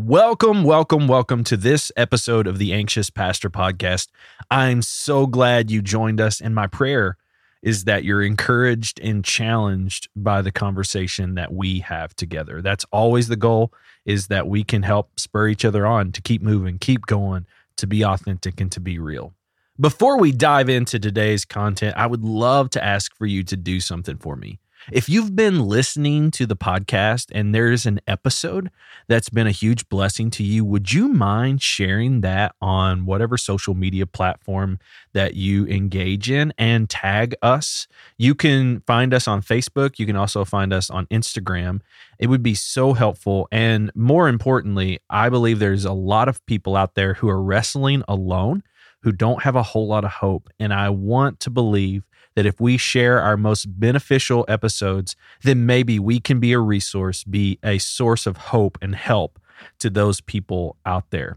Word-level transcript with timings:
Welcome, 0.00 0.62
welcome, 0.62 1.08
welcome 1.08 1.42
to 1.42 1.56
this 1.56 1.90
episode 1.96 2.46
of 2.46 2.58
the 2.58 2.72
Anxious 2.72 3.10
Pastor 3.10 3.50
Podcast. 3.50 4.06
I'm 4.48 4.80
so 4.80 5.26
glad 5.26 5.72
you 5.72 5.82
joined 5.82 6.20
us, 6.20 6.40
and 6.40 6.54
my 6.54 6.68
prayer 6.68 7.16
is 7.62 7.82
that 7.82 8.04
you're 8.04 8.22
encouraged 8.22 9.00
and 9.00 9.24
challenged 9.24 10.08
by 10.14 10.40
the 10.40 10.52
conversation 10.52 11.34
that 11.34 11.52
we 11.52 11.80
have 11.80 12.14
together. 12.14 12.62
That's 12.62 12.86
always 12.92 13.26
the 13.26 13.34
goal 13.34 13.72
is 14.06 14.28
that 14.28 14.46
we 14.46 14.62
can 14.62 14.84
help 14.84 15.18
spur 15.18 15.48
each 15.48 15.64
other 15.64 15.84
on 15.84 16.12
to 16.12 16.22
keep 16.22 16.42
moving, 16.42 16.78
keep 16.78 17.06
going, 17.06 17.44
to 17.78 17.88
be 17.88 18.04
authentic 18.04 18.60
and 18.60 18.70
to 18.70 18.78
be 18.78 19.00
real. 19.00 19.34
Before 19.80 20.16
we 20.16 20.30
dive 20.30 20.68
into 20.68 21.00
today's 21.00 21.44
content, 21.44 21.96
I 21.96 22.06
would 22.06 22.22
love 22.22 22.70
to 22.70 22.84
ask 22.84 23.16
for 23.16 23.26
you 23.26 23.42
to 23.42 23.56
do 23.56 23.80
something 23.80 24.18
for 24.18 24.36
me. 24.36 24.60
If 24.90 25.08
you've 25.08 25.36
been 25.36 25.60
listening 25.60 26.30
to 26.32 26.46
the 26.46 26.56
podcast 26.56 27.26
and 27.32 27.54
there's 27.54 27.84
an 27.84 28.00
episode 28.06 28.70
that's 29.06 29.28
been 29.28 29.46
a 29.46 29.52
huge 29.52 29.88
blessing 29.88 30.30
to 30.30 30.42
you, 30.42 30.64
would 30.64 30.92
you 30.92 31.08
mind 31.08 31.62
sharing 31.62 32.22
that 32.22 32.54
on 32.60 33.04
whatever 33.04 33.36
social 33.36 33.74
media 33.74 34.06
platform 34.06 34.78
that 35.12 35.34
you 35.34 35.66
engage 35.66 36.30
in 36.30 36.54
and 36.56 36.88
tag 36.88 37.34
us? 37.42 37.86
You 38.16 38.34
can 38.34 38.80
find 38.86 39.12
us 39.12 39.28
on 39.28 39.42
Facebook. 39.42 39.98
You 39.98 40.06
can 40.06 40.16
also 40.16 40.44
find 40.44 40.72
us 40.72 40.88
on 40.88 41.06
Instagram. 41.06 41.80
It 42.18 42.28
would 42.28 42.42
be 42.42 42.54
so 42.54 42.94
helpful. 42.94 43.46
And 43.52 43.90
more 43.94 44.28
importantly, 44.28 45.00
I 45.10 45.28
believe 45.28 45.58
there's 45.58 45.84
a 45.84 45.92
lot 45.92 46.28
of 46.28 46.44
people 46.46 46.76
out 46.76 46.94
there 46.94 47.14
who 47.14 47.28
are 47.28 47.42
wrestling 47.42 48.02
alone 48.08 48.62
who 49.02 49.12
don't 49.12 49.42
have 49.42 49.56
a 49.56 49.62
whole 49.62 49.86
lot 49.86 50.04
of 50.04 50.10
hope. 50.10 50.50
And 50.58 50.72
I 50.72 50.90
want 50.90 51.40
to 51.40 51.50
believe 51.50 52.02
that 52.38 52.46
if 52.46 52.60
we 52.60 52.76
share 52.76 53.20
our 53.20 53.36
most 53.36 53.64
beneficial 53.80 54.44
episodes, 54.46 55.16
then 55.42 55.66
maybe 55.66 55.98
we 55.98 56.20
can 56.20 56.38
be 56.38 56.52
a 56.52 56.60
resource, 56.60 57.24
be 57.24 57.58
a 57.64 57.78
source 57.78 58.28
of 58.28 58.36
hope 58.36 58.78
and 58.80 58.94
help 58.94 59.40
to 59.80 59.90
those 59.90 60.20
people 60.20 60.76
out 60.86 61.10
there. 61.10 61.36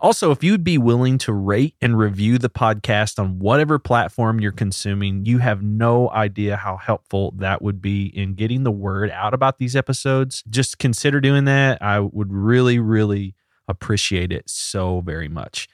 Also, 0.00 0.30
if 0.30 0.44
you'd 0.44 0.62
be 0.62 0.78
willing 0.78 1.18
to 1.18 1.32
rate 1.32 1.74
and 1.80 1.98
review 1.98 2.38
the 2.38 2.48
podcast 2.48 3.18
on 3.18 3.40
whatever 3.40 3.80
platform 3.80 4.38
you're 4.38 4.52
consuming, 4.52 5.26
you 5.26 5.38
have 5.38 5.64
no 5.64 6.10
idea 6.10 6.54
how 6.56 6.76
helpful 6.76 7.34
that 7.38 7.60
would 7.60 7.82
be 7.82 8.06
in 8.16 8.34
getting 8.34 8.62
the 8.62 8.70
word 8.70 9.10
out 9.10 9.34
about 9.34 9.58
these 9.58 9.74
episodes. 9.74 10.44
Just 10.48 10.78
consider 10.78 11.20
doing 11.20 11.44
that. 11.46 11.82
I 11.82 11.98
would 11.98 12.32
really, 12.32 12.78
really 12.78 13.34
appreciate 13.66 14.30
it 14.30 14.48
so 14.48 15.00
very 15.00 15.28
much. 15.28 15.68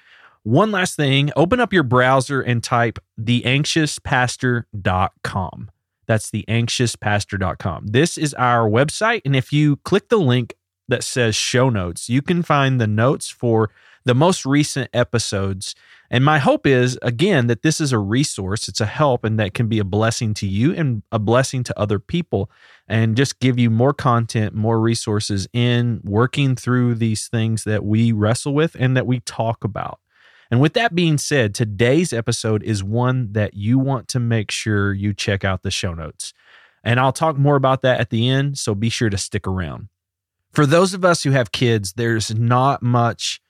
One 0.45 0.73
last 0.73 0.97
thing 0.97 1.31
open 1.37 1.61
up 1.61 1.73
your 1.73 1.85
browser 1.85 2.41
and 2.41 2.65
type 2.65 2.99
theanxiouspastor.com. 3.21 5.71
That's 6.07 6.31
theanxiouspastor.com. 6.31 7.87
This 7.87 8.19
is 8.19 8.35
our 8.35 8.69
website. 8.69 9.23
And 9.25 9.37
if 9.37 9.53
you 9.53 9.77
click 9.77 10.09
the 10.09 10.19
link 10.19 10.57
that 10.89 11.05
says 11.05 11.37
show 11.37 11.71
notes, 11.71 12.09
you 12.09 12.23
can 12.23 12.43
find 12.43 12.81
the 12.81 12.89
notes 12.89 13.29
for 13.29 13.71
the 14.05 14.17
most 14.17 14.45
recent 14.45 14.91
episodes. 14.93 15.77
And 16.11 16.25
my 16.25 16.39
hope 16.39 16.67
is, 16.67 16.99
again, 17.03 17.47
that 17.47 17.63
this 17.63 17.81
is 17.81 17.93
a 17.93 17.99
resource, 17.99 18.67
it's 18.69 18.81
a 18.81 18.87
help, 18.87 19.25
and 19.25 19.39
that 19.39 19.55
can 19.55 19.69
be 19.69 19.79
a 19.79 19.85
blessing 19.85 20.35
to 20.35 20.47
you 20.47 20.75
and 20.75 21.03
a 21.13 21.19
blessing 21.19 21.63
to 21.65 21.81
other 21.81 21.99
people, 21.99 22.51
and 22.87 23.17
just 23.17 23.41
give 23.41 23.59
you 23.59 23.71
more 23.71 23.95
content, 23.95 24.55
more 24.55 24.79
resources 24.81 25.49
in 25.53 26.01
working 26.05 26.57
through 26.57 26.97
these 26.97 27.29
things 27.29 27.65
that 27.65 27.85
we 27.85 28.13
wrestle 28.13 28.53
with 28.53 28.77
and 28.79 28.95
that 28.97 29.07
we 29.07 29.21
talk 29.21 29.65
about. 29.65 30.01
And 30.53 30.61
with 30.61 30.75
that 30.75 30.95
being 30.95 31.17
said, 31.17 31.55
today's 31.55 32.13
episode 32.13 32.63
is 32.63 32.85
one 32.85 33.33
that 33.33 33.55
you 33.55 33.79
want 33.79 34.07
to 34.09 34.21
make 34.21 34.51
sure 34.51 34.93
you 34.93 35.15
check 35.15 35.47
out 35.47 35.63
the 35.63 35.71
show 35.71 35.95
notes. 35.95 36.35
And 36.85 37.01
I'll 37.01 37.11
talk 37.11 37.39
more 37.39 37.57
about 37.57 37.81
that 37.83 38.01
at 38.01 38.11
the 38.11 38.29
end, 38.29 38.59
so 38.59 38.75
be 38.75 38.91
sure 38.91 39.09
to 39.09 39.17
stick 39.17 39.47
around. 39.47 39.89
For 40.53 40.67
those 40.67 40.93
of 40.93 41.07
us 41.07 41.23
who 41.23 41.31
have 41.31 41.53
kids, 41.53 41.95
there's 41.95 42.35
not 42.35 42.83
much 42.83 43.41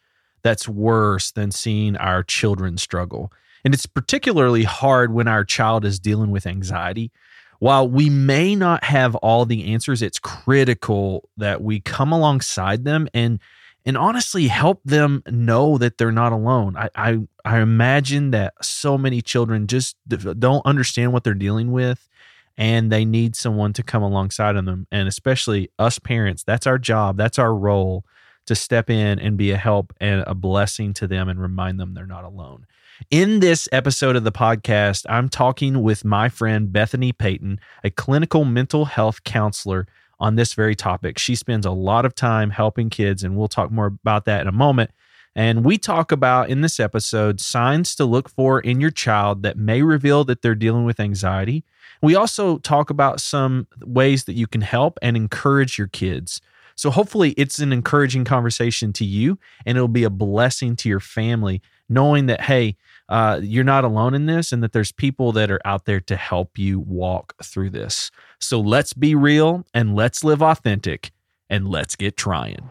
that's 0.43 0.69
worse 0.69 1.33
than 1.33 1.51
seeing 1.51 1.97
our 1.97 2.23
children 2.23 2.79
struggle. 2.79 3.33
And 3.65 3.75
it's 3.75 3.87
particularly 3.87 4.63
hard 4.63 5.13
when 5.13 5.27
our 5.27 5.45
child 5.45 5.85
is 5.85 5.99
dealing 5.99 6.31
with 6.31 6.47
anxiety. 6.47 7.11
While 7.59 7.89
we 7.89 8.11
may 8.11 8.55
not 8.55 8.85
have 8.85 9.17
all 9.17 9.45
the 9.45 9.73
answers, 9.73 10.03
it's 10.03 10.21
critical 10.21 11.29
that 11.37 11.63
we 11.63 11.81
come 11.81 12.13
alongside 12.13 12.85
them 12.85 13.09
and 13.13 13.41
and 13.85 13.97
honestly 13.97 14.49
help 14.49 14.81
them 14.85 15.23
know 15.29 15.79
that 15.79 15.99
they're 15.99 16.13
not 16.13 16.33
alone. 16.33 16.77
I, 16.77 16.89
I, 16.95 17.19
I 17.45 17.61
imagine 17.61 18.31
that 18.31 18.55
so 18.63 18.97
many 18.97 19.21
children 19.23 19.67
just 19.67 19.97
don't 20.07 20.65
understand 20.65 21.13
what 21.13 21.25
they're 21.25 21.35
dealing 21.35 21.73
with 21.73 22.09
and 22.57 22.93
they 22.93 23.05
need 23.05 23.35
someone 23.35 23.73
to 23.73 23.83
come 23.83 24.03
alongside 24.03 24.57
of 24.57 24.65
them. 24.65 24.87
And 24.93 25.09
especially 25.09 25.71
us 25.79 25.99
parents, 25.99 26.45
that's 26.45 26.67
our 26.67 26.79
job, 26.79 27.17
that's 27.17 27.39
our 27.39 27.55
role 27.55 28.05
to 28.47 28.55
step 28.55 28.91
in 28.91 29.19
and 29.19 29.37
be 29.37 29.51
a 29.53 29.57
help 29.57 29.93
and 30.01 30.25
a 30.27 30.35
blessing 30.35 30.93
to 30.95 31.07
them 31.07 31.29
and 31.29 31.41
remind 31.41 31.79
them 31.79 31.95
they're 31.95 32.07
not 32.07 32.25
alone. 32.25 32.67
In 33.11 33.41
this 33.41 33.69
episode 33.73 34.17
of 34.17 34.25
the 34.25 34.33
podcast, 34.33 35.07
I'm 35.09 35.29
talking 35.29 35.83
with 35.83 36.05
my 36.05 36.29
friend 36.29 36.73
Bethany 36.73 37.13
Payton, 37.13 37.59
a 37.83 37.91
clinical 37.91 38.45
mental 38.45 38.85
health 38.85 39.25
counselor 39.25 39.87
on 40.23 40.37
this 40.37 40.55
very 40.55 40.77
topic. 40.77 41.19
She 41.19 41.35
spends 41.35 41.67
a 41.67 41.73
lot 41.73 42.07
of 42.07 42.15
time 42.15 42.51
helping 42.51 42.89
kids, 42.89 43.25
and 43.25 43.37
we'll 43.37 43.49
talk 43.49 43.73
more 43.73 43.87
about 43.87 44.25
that 44.27 44.41
in 44.41 44.47
a 44.47 44.53
moment. 44.53 44.93
And 45.35 45.65
we 45.65 45.79
talk 45.79 46.13
about 46.13 46.49
in 46.49 46.61
this 46.61 46.79
episode 46.79 47.41
signs 47.41 47.97
to 47.97 48.05
look 48.05 48.29
for 48.29 48.61
in 48.61 48.81
your 48.81 48.91
child 48.91 49.43
that 49.43 49.59
may 49.59 49.83
reveal 49.83 50.25
that 50.25 50.41
they're 50.41 50.55
dealing 50.55 50.85
with 50.85 51.01
anxiety. 51.01 51.65
We 52.01 52.15
also 52.15 52.59
talk 52.59 52.89
about 52.89 53.21
some 53.21 53.67
ways 53.81 54.25
that 54.25 54.35
you 54.35 54.47
can 54.47 54.61
help 54.61 54.97
and 55.03 55.17
encourage 55.17 55.77
your 55.77 55.89
kids. 55.89 56.41
So, 56.77 56.91
hopefully, 56.91 57.33
it's 57.33 57.59
an 57.59 57.73
encouraging 57.73 58.25
conversation 58.25 58.93
to 58.95 59.05
you 59.05 59.39
and 59.67 59.77
it'll 59.77 59.89
be 59.89 60.05
a 60.05 60.11
blessing 60.11 60.77
to 60.77 60.89
your 60.89 61.01
family, 61.01 61.63
knowing 61.89 62.27
that, 62.27 62.43
hey, 62.43 62.77
uh, 63.13 63.39
you're 63.43 63.63
not 63.63 63.85
alone 63.85 64.15
in 64.15 64.25
this 64.25 64.53
and 64.53 64.63
that 64.63 64.73
there's 64.73 64.91
people 64.91 65.33
that 65.33 65.51
are 65.51 65.61
out 65.67 65.85
there 65.85 66.01
to 66.01 66.17
help 66.17 66.57
you 66.57 66.81
walk 66.81 67.35
through 67.45 67.69
this. 67.69 68.11
So 68.41 68.59
let's 68.59 68.95
be 68.95 69.15
real 69.15 69.67
and 69.75 69.95
let's 69.95 70.25
live 70.25 70.43
authentic 70.43 71.13
and 71.51 71.69
let's 71.69 71.95
get 71.95 72.17
trying. 72.17 72.71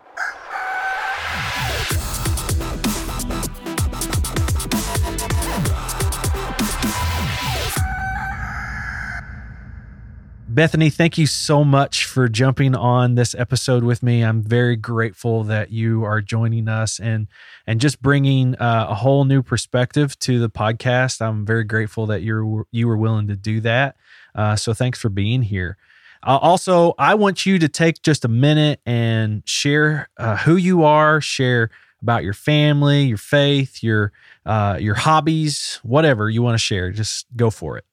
Bethany, 10.54 10.90
thank 10.90 11.18
you 11.18 11.28
so 11.28 11.64
much 11.64 12.06
for 12.06 12.28
jumping 12.28 12.76
on 12.76 13.16
this 13.16 13.34
episode 13.34 13.86
with 13.86 14.04
me. 14.04 14.22
I'm 14.22 14.44
very 14.44 14.76
grateful 14.76 15.46
that 15.46 15.72
you 15.72 16.04
are 16.04 16.22
joining 16.22 16.68
us 16.68 17.00
and 17.00 17.28
and 17.66 17.80
just 17.80 18.02
bringing 18.02 18.56
uh, 18.56 18.88
a 18.90 18.96
whole 18.96 19.24
new 19.24 19.44
perspective 19.44 20.20
to 20.20 20.40
the 20.40 20.50
podcast. 20.50 21.22
I'm 21.22 21.46
very 21.46 21.64
grateful 21.64 22.06
that 22.08 22.22
you're 22.22 22.66
you 22.70 22.88
were 22.88 22.98
willing 22.98 23.30
to 23.30 23.38
do 23.38 23.62
that. 23.62 23.96
Uh, 24.36 24.58
so 24.58 24.74
thanks 24.74 25.00
for 25.00 25.08
being 25.08 25.42
here. 25.42 25.78
Uh, 26.22 26.38
also, 26.42 26.96
I 27.00 27.16
want 27.16 27.46
you 27.46 27.58
to 27.58 27.70
take 27.70 28.02
just 28.02 28.26
a 28.26 28.30
minute 28.30 28.82
and 28.86 29.44
share 29.48 30.10
uh, 30.18 30.36
who 30.36 30.58
you 30.58 30.84
are, 30.84 31.22
share 31.22 31.70
about 32.02 32.26
your 32.26 32.34
family, 32.34 33.04
your 33.04 33.18
faith, 33.18 33.82
your 33.82 34.12
uh, 34.46 34.78
your 34.82 34.96
hobbies, 34.96 35.80
whatever 35.84 36.30
you 36.30 36.42
want 36.42 36.56
to 36.56 36.64
share. 36.64 36.92
Just 36.92 37.26
go 37.38 37.50
for 37.50 37.78
it. 37.78 37.86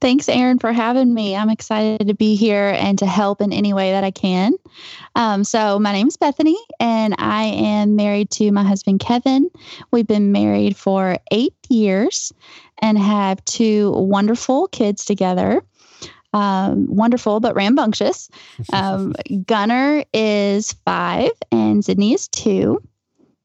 Thanks, 0.00 0.28
Aaron, 0.28 0.58
for 0.58 0.72
having 0.72 1.12
me. 1.12 1.36
I'm 1.36 1.50
excited 1.50 2.08
to 2.08 2.14
be 2.14 2.34
here 2.34 2.74
and 2.78 2.98
to 3.00 3.06
help 3.06 3.42
in 3.42 3.52
any 3.52 3.74
way 3.74 3.92
that 3.92 4.04
I 4.04 4.10
can. 4.10 4.54
Um, 5.14 5.44
so, 5.44 5.78
my 5.78 5.92
name 5.92 6.08
is 6.08 6.16
Bethany, 6.16 6.56
and 6.78 7.14
I 7.18 7.44
am 7.44 7.96
married 7.96 8.30
to 8.32 8.50
my 8.50 8.62
husband, 8.62 9.00
Kevin. 9.00 9.50
We've 9.90 10.06
been 10.06 10.32
married 10.32 10.76
for 10.76 11.18
eight 11.30 11.54
years 11.68 12.32
and 12.80 12.98
have 12.98 13.44
two 13.44 13.90
wonderful 13.92 14.68
kids 14.68 15.04
together. 15.04 15.62
Um, 16.32 16.86
wonderful, 16.88 17.40
but 17.40 17.54
rambunctious. 17.54 18.30
Um, 18.72 19.14
Gunner 19.46 20.04
is 20.14 20.72
five, 20.84 21.32
and 21.50 21.84
Sydney 21.84 22.14
is 22.14 22.28
two. 22.28 22.82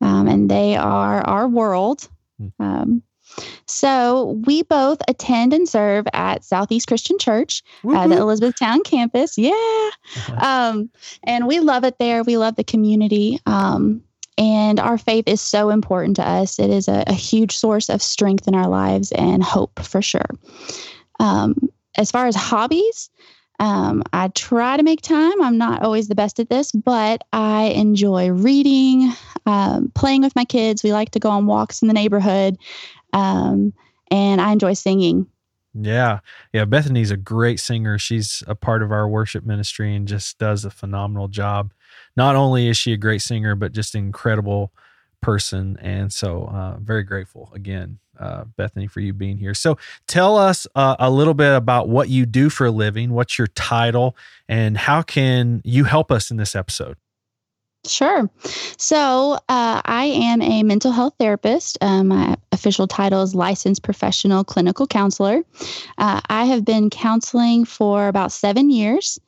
Um, 0.02 0.28
and 0.28 0.52
they 0.52 0.76
are 0.76 1.22
our 1.22 1.48
world. 1.48 2.08
Hmm. 2.38 2.48
Um, 2.60 3.04
so 3.68 4.42
we 4.46 4.64
both 4.64 5.00
attend 5.08 5.54
and 5.54 5.68
serve 5.68 6.06
at 6.14 6.44
Southeast 6.44 6.88
Christian 6.88 7.18
Church, 7.18 7.64
uh, 7.88 8.08
the 8.08 8.18
Elizabethtown 8.18 8.84
campus. 8.84 9.38
Yeah. 9.38 9.52
Uh-huh. 9.52 10.72
Um, 10.74 10.90
and 11.24 11.48
we 11.48 11.60
love 11.60 11.84
it 11.84 12.00
there. 12.00 12.24
We 12.24 12.38
love 12.38 12.56
the 12.56 12.64
community. 12.64 13.40
Um, 13.46 14.04
and 14.38 14.80
our 14.80 14.98
faith 14.98 15.28
is 15.28 15.42
so 15.42 15.70
important 15.70 16.18
to 16.18 16.28
us. 16.28 16.60
It 16.60 16.70
is 16.70 16.88
a, 16.88 17.04
a, 17.08 17.14
huge 17.14 17.56
source 17.56 17.90
of 17.90 18.02
strength 18.02 18.48
in 18.48 18.56
our 18.56 18.68
lives 18.68 19.14
and 19.14 19.42
hope 19.42 19.80
for 19.80 20.02
sure. 20.02 20.30
Um, 21.22 21.70
as 21.98 22.12
far 22.12 22.28
as 22.28 22.36
hobbies, 22.36 23.10
um, 23.60 24.04
I 24.12 24.28
try 24.30 24.76
to 24.76 24.84
make 24.84 25.02
time. 25.02 25.42
I'm 25.42 25.58
not 25.58 25.82
always 25.82 26.08
the 26.10 26.16
best 26.16 26.40
at 26.40 26.50
this, 26.50 26.72
but 26.74 27.24
I 27.32 27.66
enjoy 27.68 28.30
reading, 28.32 29.14
um, 29.46 29.92
playing 29.96 30.22
with 30.22 30.36
my 30.36 30.46
kids. 30.46 30.84
We 30.84 30.92
like 30.92 31.12
to 31.12 31.20
go 31.20 31.30
on 31.30 31.46
walks 31.46 31.82
in 31.82 31.88
the 31.88 31.94
neighborhood. 31.94 32.58
Um, 33.16 33.74
and 34.12 34.42
I 34.42 34.52
enjoy 34.52 34.74
singing. 34.74 35.28
Yeah. 35.74 36.20
Yeah. 36.54 36.66
Bethany's 36.66 37.12
a 37.12 37.18
great 37.18 37.60
singer. 37.60 37.98
She's 37.98 38.44
a 38.48 38.56
part 38.56 38.84
of 38.84 38.92
our 38.92 39.08
worship 39.08 39.46
ministry 39.46 39.96
and 39.96 40.08
just 40.08 40.38
does 40.38 40.64
a 40.66 40.70
phenomenal 40.70 41.28
job. 41.28 41.74
not 42.18 42.36
only 42.36 42.68
is 42.68 42.78
she 42.78 42.94
a 42.94 42.98
great 42.98 43.22
singer, 43.22 43.56
but 43.56 43.72
just 43.72 43.96
an 43.96 44.06
incredible 44.06 44.72
person. 45.22 45.78
And 45.82 46.14
so, 46.14 46.46
uh, 46.46 46.78
very 46.80 47.04
grateful 47.04 47.52
again, 47.54 48.00
uh, 48.20 48.44
Bethany, 48.58 48.88
for 48.88 49.00
you 49.00 49.14
being 49.14 49.38
here. 49.38 49.54
So, 49.54 49.78
tell 50.08 50.38
us 50.38 50.68
uh, 50.76 50.96
a 51.00 51.10
little 51.10 51.34
bit 51.34 51.56
about 51.56 51.90
what 51.90 52.10
you 52.10 52.26
do 52.26 52.50
for 52.50 52.68
a 52.68 52.72
living, 52.72 53.12
what's 53.12 53.38
your 53.38 53.48
title, 53.48 54.16
and 54.48 54.78
how 54.78 55.02
can 55.02 55.62
you 55.66 55.86
help 55.86 56.12
us 56.12 56.32
in 56.32 56.38
this 56.38 56.56
episode? 56.56 56.98
Sure. 57.86 58.30
So 58.78 59.34
uh, 59.34 59.82
I 59.86 60.06
am 60.06 60.42
a 60.42 60.64
mental 60.64 60.92
health 60.92 61.14
therapist. 61.20 61.78
Uh, 61.82 62.04
my 62.04 62.36
official 62.52 62.88
title 62.88 63.22
is 63.22 63.36
licensed 63.36 63.84
professional 63.84 64.44
clinical 64.44 64.88
counselor. 64.88 65.44
Uh, 65.98 66.22
I 66.30 66.46
have 66.46 66.66
been 66.66 66.90
counseling 66.90 67.66
for 67.66 68.08
about 68.08 68.32
seven 68.32 68.70
years. 68.70 69.20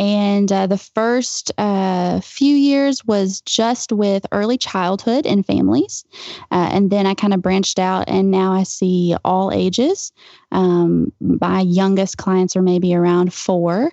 And 0.00 0.52
uh, 0.52 0.68
the 0.68 0.78
first 0.78 1.50
uh, 1.58 2.20
few 2.20 2.54
years 2.54 3.04
was 3.04 3.40
just 3.40 3.90
with 3.90 4.24
early 4.30 4.56
childhood 4.56 5.26
and 5.26 5.44
families. 5.44 6.04
And 6.52 6.90
then 6.90 7.04
I 7.04 7.14
kind 7.14 7.34
of 7.34 7.42
branched 7.42 7.80
out, 7.80 8.04
and 8.08 8.30
now 8.30 8.52
I 8.52 8.62
see 8.62 9.16
all 9.24 9.50
ages. 9.50 10.12
Um, 10.52 11.12
my 11.20 11.62
youngest 11.62 12.16
clients 12.16 12.54
are 12.54 12.62
maybe 12.62 12.94
around 12.94 13.34
four 13.34 13.90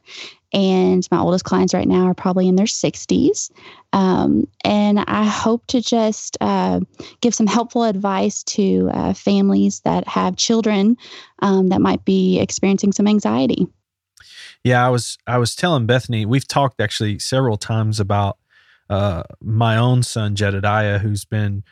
and 0.56 1.06
my 1.12 1.20
oldest 1.20 1.44
clients 1.44 1.74
right 1.74 1.88
now 1.88 2.06
are 2.06 2.14
probably 2.14 2.48
in 2.48 2.56
their 2.56 2.66
60s. 2.66 3.52
Um, 3.92 4.48
and 4.64 5.02
I 5.02 5.26
hope 5.26 5.68
to 5.68 5.82
just 5.82 6.38
uh, 6.40 6.80
give 7.20 7.36
some 7.36 7.46
helpful 7.46 7.84
advice 7.84 8.42
to 8.44 8.90
uh, 8.94 9.14
families 9.14 9.82
that 9.82 10.08
have 10.08 10.38
children 10.38 10.96
um, 11.40 11.68
that 11.70 11.82
might 11.82 12.06
be 12.06 12.40
experiencing 12.40 12.94
some 12.94 13.06
anxiety. 13.06 13.68
Yeah, 14.64 14.86
I 14.86 14.90
was 14.90 15.18
I 15.28 15.38
was 15.38 15.56
telling 15.56 15.86
Bethany 15.86 16.26
we've 16.26 16.48
talked 16.48 16.82
actually 16.82 17.20
several 17.20 17.58
times 17.58 18.00
about 18.00 18.38
uh, 18.90 19.24
my 19.42 19.78
own 19.78 20.04
son 20.04 20.36
Jedediah, 20.36 21.00
who's 21.00 21.26
been 21.26 21.64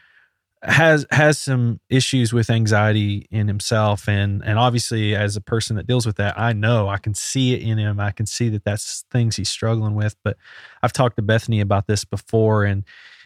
has 0.63 1.05
has 1.11 1.37
some 1.39 1.79
issues 1.89 2.31
with 2.31 2.49
anxiety 2.49 3.27
in 3.31 3.47
himself. 3.47 4.07
And 4.07 4.41
and 4.45 4.57
obviously 4.57 5.15
as 5.15 5.35
a 5.35 5.41
person 5.41 5.75
that 5.75 5.87
deals 5.87 6.05
with 6.05 6.15
that 6.17 6.39
I 6.39 6.53
know 6.53 6.87
I 6.87 6.97
can 6.97 7.13
see 7.13 7.53
it 7.53 7.61
in 7.61 7.77
him. 7.77 7.99
I 7.99 8.11
can 8.11 8.25
see 8.25 8.49
that 8.49 8.63
that's 8.63 9.05
things 9.11 9.35
he's 9.35 9.49
struggling 9.49 9.95
with. 9.95 10.15
But 10.23 10.37
I've 10.81 10.93
talked 10.93 11.17
to 11.17 11.21
Bethany 11.21 11.59
about 11.59 11.87
this 11.87 12.05
before 12.05 12.63
and 12.63 12.83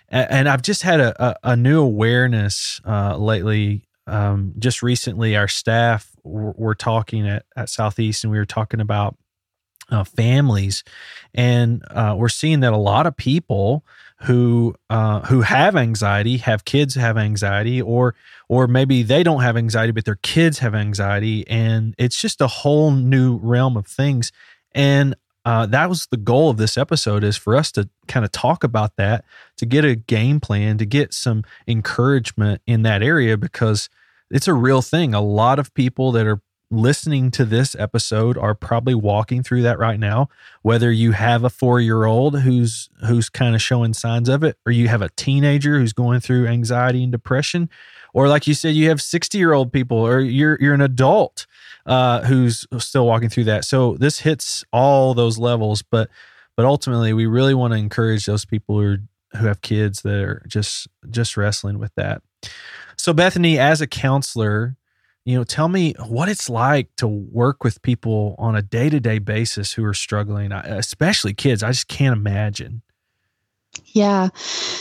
and 0.10 0.48
I've 0.48 0.62
just 0.62 0.84
had 0.84 1.02
a, 1.02 1.22
a, 1.22 1.36
a 1.52 1.56
new 1.58 1.82
awareness 1.82 2.80
uh, 2.86 3.18
lately. 3.18 3.84
Um, 4.08 4.54
just 4.58 4.82
recently 4.82 5.36
our 5.36 5.50
staff 5.50 6.10
were, 6.24 6.54
were 6.54 6.76
talking 6.76 7.28
at, 7.28 7.46
at 7.58 7.68
Southeast 7.68 8.24
and 8.24 8.32
we 8.32 8.38
were 8.38 8.46
talking 8.46 8.80
about 8.80 9.18
uh, 9.92 10.04
families. 10.04 10.84
And 11.34 11.84
uh, 11.92 12.16
we're 12.18 12.30
seeing 12.30 12.62
that 12.62 12.74
a 12.74 12.78
lot 12.78 13.06
of 13.06 13.18
people 13.18 13.86
who 14.22 14.76
uh, 14.90 15.22
who 15.22 15.42
have 15.42 15.76
anxiety, 15.76 16.38
have 16.38 16.66
kids 16.66 16.96
have 16.96 17.18
anxiety, 17.18 17.82
or 17.82 18.16
or 18.50 18.68
maybe 18.68 19.04
they 19.04 19.24
don't 19.24 19.42
have 19.42 19.58
anxiety, 19.58 19.92
but 19.92 20.06
their 20.06 20.20
kids 20.22 20.60
have 20.60 20.74
anxiety, 20.74 21.48
and 21.48 21.94
it's 21.98 22.20
just 22.20 22.42
a 22.42 22.48
whole 22.48 22.92
new 22.92 23.38
realm 23.38 23.78
of 23.78 23.86
things. 23.86 24.32
And 24.74 25.16
uh, 25.46 25.66
that 25.68 25.88
was 25.88 26.08
the 26.08 26.18
goal 26.18 26.50
of 26.50 26.58
this 26.58 26.78
episode 26.78 27.24
is 27.24 27.38
for 27.38 27.56
us 27.56 27.72
to 27.72 27.88
kind 28.08 28.26
of 28.26 28.32
talk 28.32 28.64
about 28.64 28.96
that, 28.98 29.24
to 29.56 29.66
get 29.66 29.86
a 29.86 29.96
game 29.96 30.40
plan, 30.40 30.78
to 30.78 30.86
get 30.86 31.14
some 31.14 31.44
encouragement 31.68 32.62
in 32.68 32.82
that 32.82 33.02
area 33.02 33.38
because 33.38 33.88
it's 34.30 34.48
a 34.48 34.54
real 34.54 34.82
thing. 34.82 35.14
A 35.14 35.22
lot 35.22 35.58
of 35.58 35.74
people 35.74 36.12
that 36.12 36.28
are 36.28 36.42
listening 36.70 37.32
to 37.32 37.46
this 37.46 37.76
episode 37.80 38.38
are 38.38 38.54
probably 38.54 38.94
walking 38.94 39.42
through 39.42 39.62
that 39.62 39.80
right 39.80 40.00
now 40.00 40.28
whether 40.64 40.92
you 40.92 41.14
have 41.14 41.46
a 41.46 41.50
4-year-old 41.50 42.42
who's 42.42 42.90
who's 43.06 43.30
kind 43.30 43.56
of 43.56 43.62
showing 43.62 43.94
signs 43.94 44.28
of 44.28 44.44
it 44.44 44.58
or 44.66 44.72
you 44.72 44.90
have 44.90 45.02
a 45.02 45.10
teenager 45.16 45.80
who's 45.80 45.94
going 45.94 46.20
through 46.20 46.46
anxiety 46.46 47.04
and 47.04 47.12
depression 47.12 47.70
or 48.14 48.28
like 48.28 48.48
you 48.48 48.54
said 48.54 48.76
you 48.76 48.90
have 48.90 48.98
60-year-old 48.98 49.72
people 49.72 49.98
or 49.98 50.20
you're 50.20 50.58
you're 50.60 50.74
an 50.74 50.82
adult 50.82 51.46
uh, 51.86 52.22
who's 52.26 52.68
still 52.80 53.06
walking 53.06 53.30
through 53.30 53.46
that. 53.46 53.64
So 53.64 53.96
this 53.96 54.20
hits 54.20 54.66
all 54.74 55.14
those 55.14 55.38
levels 55.38 55.82
but 55.82 56.10
but 56.56 56.66
ultimately 56.66 57.14
we 57.14 57.28
really 57.28 57.54
want 57.54 57.74
to 57.74 57.80
encourage 57.80 58.26
those 58.26 58.44
people 58.44 58.80
who 58.80 58.82
are, 58.82 58.98
who 59.38 59.46
have 59.46 59.62
kids 59.62 60.02
that 60.02 60.22
are 60.22 60.44
just 60.48 60.88
just 61.10 61.38
wrestling 61.38 61.80
with 61.80 61.94
that. 61.96 62.22
So 62.98 63.14
Bethany 63.14 63.58
as 63.58 63.80
a 63.82 63.88
counselor 63.88 64.76
you 65.28 65.38
know 65.38 65.44
tell 65.44 65.68
me 65.68 65.94
what 66.08 66.30
it's 66.30 66.50
like 66.50 66.88
to 66.96 67.06
work 67.06 67.62
with 67.62 67.82
people 67.82 68.34
on 68.40 68.56
a 68.56 68.62
day-to-day 68.62 69.20
basis 69.20 69.74
who 69.74 69.84
are 69.84 69.94
struggling 69.94 70.54
uh, 70.54 70.64
especially 70.66 71.34
kids. 71.34 71.62
I 71.62 71.72
just 71.72 71.90
can't 71.90 72.16
imagine. 72.16 72.82
Yeah. 73.88 74.30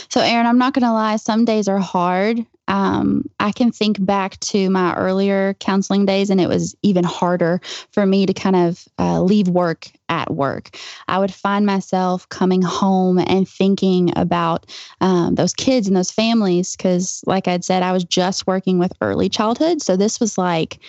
So 0.09 0.21
aaron 0.21 0.47
i'm 0.47 0.57
not 0.57 0.73
gonna 0.73 0.93
lie 0.93 1.17
some 1.17 1.43
days 1.43 1.67
are 1.67 1.79
hard 1.79 2.45
um, 2.67 3.29
I 3.39 3.51
can 3.51 3.71
think 3.71 4.03
back 4.05 4.39
to 4.41 4.69
my 4.69 4.93
earlier 4.95 5.55
counseling 5.55 6.05
days, 6.05 6.29
and 6.29 6.41
it 6.41 6.47
was 6.47 6.75
even 6.81 7.03
harder 7.03 7.61
for 7.91 8.05
me 8.05 8.25
to 8.25 8.33
kind 8.33 8.55
of 8.55 8.85
uh, 8.99 9.21
leave 9.21 9.47
work 9.47 9.87
at 10.09 10.33
work. 10.33 10.77
I 11.07 11.19
would 11.19 11.33
find 11.33 11.65
myself 11.65 12.27
coming 12.29 12.61
home 12.61 13.19
and 13.19 13.47
thinking 13.47 14.11
about 14.17 14.65
um, 15.01 15.35
those 15.35 15.53
kids 15.53 15.87
and 15.87 15.95
those 15.95 16.11
families 16.11 16.75
because, 16.75 17.23
like 17.25 17.47
I'd 17.47 17.63
said, 17.63 17.83
I 17.83 17.91
was 17.91 18.03
just 18.03 18.47
working 18.47 18.79
with 18.79 18.93
early 19.01 19.29
childhood. 19.29 19.81
So 19.81 19.95
this 19.95 20.19
was 20.19 20.37
like, 20.37 20.79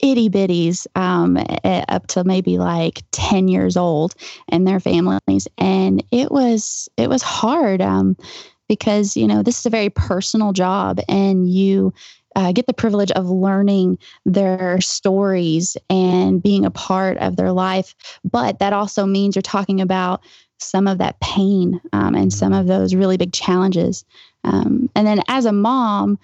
itty 0.00 0.30
bitties 0.30 0.86
um, 0.94 1.36
up 1.88 2.06
to 2.06 2.22
maybe 2.24 2.56
like 2.58 3.02
10 3.10 3.48
years 3.48 3.76
old 3.76 4.14
and 4.48 4.66
their 4.66 4.78
families 4.78 5.48
and 5.58 6.04
it 6.12 6.30
was 6.30 6.88
it 6.96 7.08
was 7.08 7.22
hard 7.22 7.82
um, 7.82 8.16
because 8.68 9.16
you 9.16 9.26
know 9.26 9.42
this 9.42 9.58
is 9.58 9.66
a 9.66 9.70
very 9.70 9.90
personal 9.90 10.52
job 10.52 11.00
and 11.08 11.50
you 11.50 11.92
uh, 12.36 12.52
get 12.52 12.66
the 12.66 12.74
privilege 12.74 13.10
of 13.12 13.28
learning 13.28 13.98
their 14.24 14.80
stories 14.80 15.76
and 15.90 16.42
being 16.42 16.64
a 16.64 16.70
part 16.70 17.16
of 17.18 17.36
their 17.36 17.52
life 17.52 17.94
but 18.24 18.58
that 18.58 18.72
also 18.72 19.06
means 19.06 19.34
you're 19.34 19.42
talking 19.42 19.80
about 19.80 20.22
some 20.58 20.86
of 20.86 20.98
that 20.98 21.18
pain 21.20 21.80
um, 21.92 22.14
and 22.14 22.32
some 22.32 22.52
of 22.52 22.66
those 22.66 22.94
really 22.94 23.16
big 23.16 23.32
challenges 23.32 24.04
um, 24.44 24.88
and 24.94 25.06
then 25.06 25.20
as 25.28 25.44
a 25.44 25.52
mom 25.52 26.18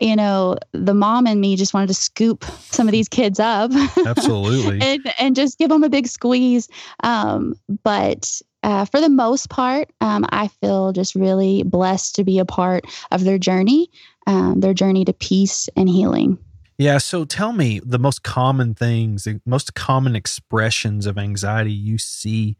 you 0.00 0.16
know, 0.16 0.56
the 0.72 0.94
mom 0.94 1.26
and 1.26 1.40
me 1.40 1.56
just 1.56 1.74
wanted 1.74 1.88
to 1.88 1.94
scoop 1.94 2.44
some 2.70 2.86
of 2.86 2.92
these 2.92 3.08
kids 3.08 3.40
up. 3.40 3.70
Absolutely. 4.06 4.80
and, 4.80 5.14
and 5.18 5.36
just 5.36 5.58
give 5.58 5.68
them 5.68 5.82
a 5.82 5.88
big 5.88 6.06
squeeze. 6.06 6.68
Um, 7.02 7.54
but 7.82 8.40
uh, 8.62 8.84
for 8.84 9.00
the 9.00 9.08
most 9.08 9.48
part, 9.48 9.90
um, 10.00 10.24
I 10.30 10.48
feel 10.48 10.92
just 10.92 11.14
really 11.14 11.62
blessed 11.62 12.16
to 12.16 12.24
be 12.24 12.38
a 12.38 12.44
part 12.44 12.84
of 13.10 13.24
their 13.24 13.38
journey, 13.38 13.90
um, 14.26 14.60
their 14.60 14.74
journey 14.74 15.04
to 15.04 15.12
peace 15.12 15.68
and 15.76 15.88
healing. 15.88 16.38
Yeah. 16.78 16.98
So 16.98 17.24
tell 17.24 17.52
me 17.52 17.80
the 17.84 17.98
most 17.98 18.22
common 18.22 18.74
things, 18.74 19.24
the 19.24 19.40
most 19.44 19.74
common 19.74 20.14
expressions 20.14 21.06
of 21.06 21.18
anxiety 21.18 21.72
you 21.72 21.98
see 21.98 22.56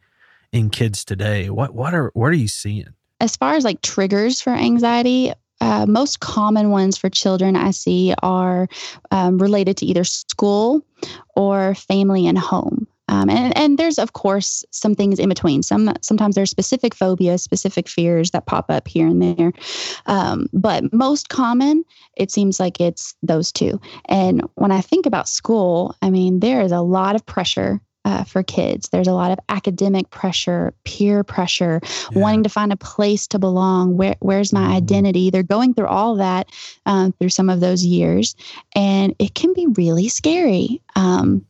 in 0.53 0.71
kids 0.71 1.05
today. 1.05 1.51
What 1.51 1.75
what 1.75 1.95
are 1.95 2.11
what 2.15 2.27
are 2.27 2.33
you 2.37 2.49
seeing? 2.49 2.89
As 3.21 3.37
far 3.37 3.55
as 3.55 3.65
like 3.65 3.81
triggers 3.83 4.41
for 4.41 4.51
anxiety, 4.51 5.33
uh, 5.61 5.87
most 5.87 6.21
common 6.21 6.71
ones 6.71 6.97
for 6.97 7.11
children 7.11 7.57
I 7.57 7.71
see 7.73 8.15
are 8.23 8.69
um, 9.11 9.39
related 9.39 9.77
to 9.79 9.87
either 9.87 10.05
school 10.05 10.85
or 11.35 11.75
family 11.75 12.27
and 12.27 12.39
home. 12.39 12.87
Um, 13.09 13.31
and, 13.31 13.57
and 13.57 13.79
there's 13.79 13.99
of 13.99 14.13
course 14.13 14.65
some 14.71 14.95
things 14.95 15.19
in 15.19 15.29
between. 15.29 15.63
Some 15.63 15.93
sometimes 16.03 16.35
there's 16.35 16.51
specific 16.51 16.95
phobias, 16.95 17.43
specific 17.43 17.89
fears 17.89 18.31
that 18.31 18.47
pop 18.47 18.71
up 18.71 18.87
here 18.87 19.07
and 19.07 19.23
there. 19.23 19.53
Um, 20.07 20.49
but 20.53 20.93
most 20.93 21.29
common, 21.29 21.85
it 22.17 22.31
seems 22.31 22.61
like 22.61 22.81
it's 22.81 23.15
those 23.23 23.53
two. 23.53 23.81
And 24.07 24.43
when 24.55 24.73
I 24.73 24.81
think 24.81 25.07
about 25.07 25.29
school, 25.29 25.97
I 26.03 26.11
mean 26.11 26.41
there 26.41 26.61
is 26.61 26.73
a 26.73 26.81
lot 26.81 27.15
of 27.15 27.25
pressure 27.25 27.81
uh, 28.09 28.25
for 28.25 28.43
kids. 28.43 28.89
There's 28.89 29.07
a 29.07 29.13
lot 29.13 29.33
of 29.33 29.39
academic 29.51 30.09
pressure, 30.09 30.73
peer 30.85 31.23
pressure, 31.23 31.81
yeah. 31.85 32.19
wanting 32.19 32.43
to 32.45 32.49
find 32.49 32.73
a 32.73 32.77
place 32.77 33.27
to 33.29 33.39
belong. 33.39 33.99
Where, 33.99 34.17
where's 34.21 34.51
my 34.51 34.61
mm-hmm. 34.61 34.77
identity? 34.77 35.31
They're 35.31 35.43
going 35.43 35.75
through 35.75 35.89
all 35.89 36.17
that 36.17 36.49
um, 36.87 37.13
through 37.13 37.29
some 37.29 37.51
of 37.51 37.61
those 37.61 37.85
years, 37.85 38.35
and 38.75 39.15
it 39.19 39.35
can 39.35 39.53
be 39.53 39.67
really 39.77 40.09
scary. 40.09 40.81
Um, 40.97 41.45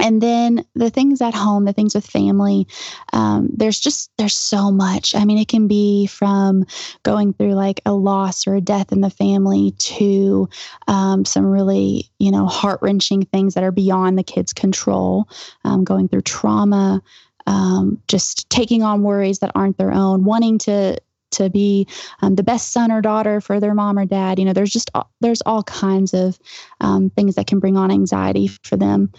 and 0.00 0.20
then 0.20 0.64
the 0.74 0.90
things 0.90 1.20
at 1.20 1.34
home 1.34 1.64
the 1.64 1.72
things 1.72 1.94
with 1.94 2.06
family 2.06 2.66
um, 3.12 3.48
there's 3.52 3.78
just 3.78 4.10
there's 4.18 4.36
so 4.36 4.70
much. 4.70 5.14
I 5.14 5.24
mean 5.24 5.38
it 5.38 5.48
can 5.48 5.68
be 5.68 6.06
from 6.06 6.66
going 7.02 7.32
through 7.32 7.54
like 7.54 7.80
a 7.86 7.92
loss 7.92 8.46
or 8.46 8.54
a 8.54 8.60
death 8.60 8.92
in 8.92 9.00
the 9.00 9.10
family 9.10 9.72
to 9.78 10.48
um, 10.88 11.24
some 11.24 11.46
really 11.46 12.10
you 12.18 12.30
know 12.30 12.46
heart-wrenching 12.46 13.26
things 13.26 13.54
that 13.54 13.64
are 13.64 13.72
beyond 13.72 14.18
the 14.18 14.22
kids 14.22 14.52
control 14.52 15.28
um, 15.64 15.84
going 15.84 16.08
through 16.08 16.22
trauma 16.22 17.02
um, 17.46 18.00
just 18.08 18.48
taking 18.50 18.82
on 18.82 19.02
worries 19.02 19.38
that 19.38 19.52
aren't 19.54 19.78
their 19.78 19.92
own 19.92 20.24
wanting 20.24 20.58
to 20.58 20.98
to 21.32 21.50
be 21.50 21.86
um, 22.22 22.36
the 22.36 22.42
best 22.42 22.72
son 22.72 22.90
or 22.90 23.00
daughter 23.00 23.40
for 23.40 23.60
their 23.60 23.74
mom 23.74 23.98
or 23.98 24.06
dad. 24.06 24.38
You 24.38 24.44
know 24.44 24.52
there's 24.52 24.72
just 24.72 24.90
there's 25.20 25.42
all 25.42 25.62
kinds 25.64 26.14
of 26.14 26.38
um, 26.80 27.10
things 27.10 27.34
that 27.34 27.46
can 27.46 27.58
bring 27.58 27.76
on 27.76 27.90
anxiety 27.90 28.48
for 28.62 28.76
them 28.76 29.12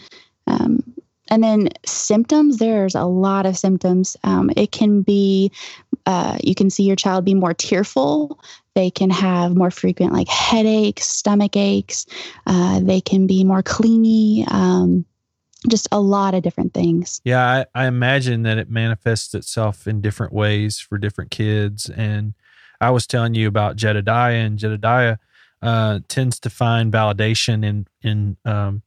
um, 0.48 0.84
and 1.30 1.44
then 1.44 1.70
symptoms, 1.86 2.58
there's 2.58 2.96
a 2.96 3.04
lot 3.04 3.46
of 3.46 3.58
symptoms. 3.58 4.16
Um, 4.24 4.50
it 4.56 4.72
can 4.72 5.02
be, 5.02 5.52
uh, 6.06 6.38
you 6.44 6.56
can 6.56 6.70
see 6.70 6.84
your 6.84 6.96
child 6.96 7.26
be 7.26 7.34
more 7.34 7.54
tearful. 7.54 8.40
They 8.76 8.90
can 8.90 9.10
have 9.10 9.56
more 9.56 9.72
frequent 9.72 10.14
like 10.14 10.30
headaches, 10.30 11.08
stomach 11.08 11.58
aches. 11.58 12.06
Uh, 12.46 12.80
they 12.80 13.02
can 13.02 13.28
be 13.28 13.44
more 13.44 13.62
clingy. 13.62 14.46
Um, 14.50 15.06
just 15.68 15.88
a 15.92 16.00
lot 16.00 16.34
of 16.34 16.44
different 16.44 16.74
things. 16.74 17.20
Yeah, 17.24 17.44
I, 17.44 17.84
I 17.84 17.88
imagine 17.88 18.44
that 18.44 18.58
it 18.58 18.70
manifests 18.70 19.34
itself 19.34 19.88
in 19.88 20.02
different 20.02 20.32
ways 20.32 20.80
for 20.80 20.98
different 20.98 21.32
kids. 21.32 21.90
And 21.90 22.36
I 22.80 22.92
was 22.92 23.08
telling 23.08 23.34
you 23.34 23.48
about 23.48 23.76
Jedediah, 23.76 24.36
and 24.36 24.60
Jedediah 24.60 25.18
uh, 25.62 26.00
tends 26.08 26.40
to 26.42 26.50
find 26.50 26.94
validation 26.94 27.66
in 27.66 27.88
in 28.04 28.38
um, 28.46 28.84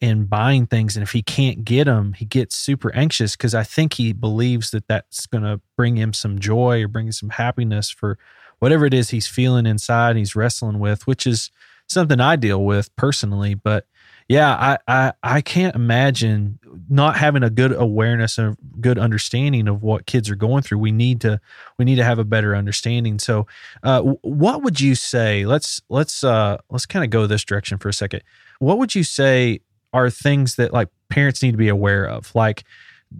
in 0.00 0.26
buying 0.26 0.66
things, 0.66 0.96
and 0.96 1.02
if 1.02 1.12
he 1.12 1.22
can't 1.22 1.64
get 1.64 1.84
them, 1.84 2.12
he 2.12 2.24
gets 2.24 2.56
super 2.56 2.94
anxious 2.94 3.36
because 3.36 3.54
I 3.54 3.64
think 3.64 3.94
he 3.94 4.12
believes 4.12 4.70
that 4.70 4.86
that's 4.86 5.26
going 5.26 5.44
to 5.44 5.60
bring 5.76 5.96
him 5.96 6.12
some 6.12 6.38
joy 6.38 6.82
or 6.82 6.88
bring 6.88 7.06
him 7.06 7.12
some 7.12 7.30
happiness 7.30 7.90
for 7.90 8.18
whatever 8.60 8.86
it 8.86 8.94
is 8.94 9.10
he's 9.10 9.26
feeling 9.26 9.66
inside. 9.66 10.16
He's 10.16 10.36
wrestling 10.36 10.78
with, 10.78 11.06
which 11.06 11.26
is 11.26 11.50
something 11.88 12.20
I 12.20 12.36
deal 12.36 12.64
with 12.64 12.94
personally, 12.96 13.54
but 13.54 13.86
yeah, 14.28 14.54
I, 14.54 14.78
I 14.86 15.12
I 15.22 15.40
can't 15.40 15.74
imagine 15.74 16.58
not 16.90 17.16
having 17.16 17.42
a 17.42 17.48
good 17.48 17.72
awareness 17.72 18.36
and 18.36 18.58
good 18.78 18.98
understanding 18.98 19.66
of 19.68 19.82
what 19.82 20.04
kids 20.04 20.28
are 20.28 20.36
going 20.36 20.62
through. 20.62 20.78
We 20.78 20.92
need 20.92 21.22
to 21.22 21.40
we 21.78 21.86
need 21.86 21.96
to 21.96 22.04
have 22.04 22.18
a 22.18 22.24
better 22.24 22.54
understanding. 22.54 23.18
So, 23.20 23.46
uh, 23.82 24.02
what 24.02 24.62
would 24.62 24.82
you 24.82 24.94
say? 24.94 25.46
Let's 25.46 25.80
let's 25.88 26.22
uh, 26.22 26.58
let's 26.68 26.84
kind 26.84 27.06
of 27.06 27.10
go 27.10 27.26
this 27.26 27.42
direction 27.42 27.78
for 27.78 27.88
a 27.88 27.92
second. 27.94 28.22
What 28.58 28.76
would 28.76 28.94
you 28.94 29.02
say 29.02 29.60
are 29.92 30.10
things 30.10 30.56
that 30.56 30.72
like 30.72 30.88
parents 31.08 31.42
need 31.42 31.52
to 31.52 31.56
be 31.56 31.68
aware 31.68 32.04
of? 32.04 32.34
Like 32.34 32.64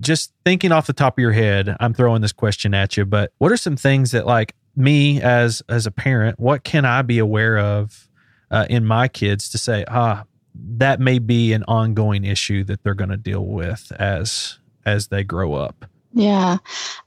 just 0.00 0.32
thinking 0.44 0.72
off 0.72 0.86
the 0.86 0.92
top 0.92 1.18
of 1.18 1.22
your 1.22 1.32
head, 1.32 1.76
I'm 1.80 1.94
throwing 1.94 2.22
this 2.22 2.32
question 2.32 2.74
at 2.74 2.96
you, 2.96 3.04
but 3.04 3.32
what 3.38 3.52
are 3.52 3.56
some 3.56 3.76
things 3.76 4.10
that 4.12 4.26
like 4.26 4.54
me 4.76 5.20
as 5.20 5.62
as 5.68 5.86
a 5.86 5.90
parent, 5.90 6.38
what 6.38 6.64
can 6.64 6.84
I 6.84 7.02
be 7.02 7.18
aware 7.18 7.58
of 7.58 8.08
uh, 8.50 8.66
in 8.70 8.84
my 8.84 9.08
kids 9.08 9.48
to 9.50 9.58
say, 9.58 9.84
ah, 9.88 10.24
that 10.54 11.00
may 11.00 11.18
be 11.18 11.52
an 11.52 11.64
ongoing 11.68 12.24
issue 12.24 12.64
that 12.64 12.82
they're 12.82 12.94
going 12.94 13.10
to 13.10 13.16
deal 13.16 13.44
with 13.44 13.92
as 13.98 14.58
as 14.84 15.08
they 15.08 15.22
grow 15.22 15.54
up. 15.54 15.84
Yeah. 16.14 16.56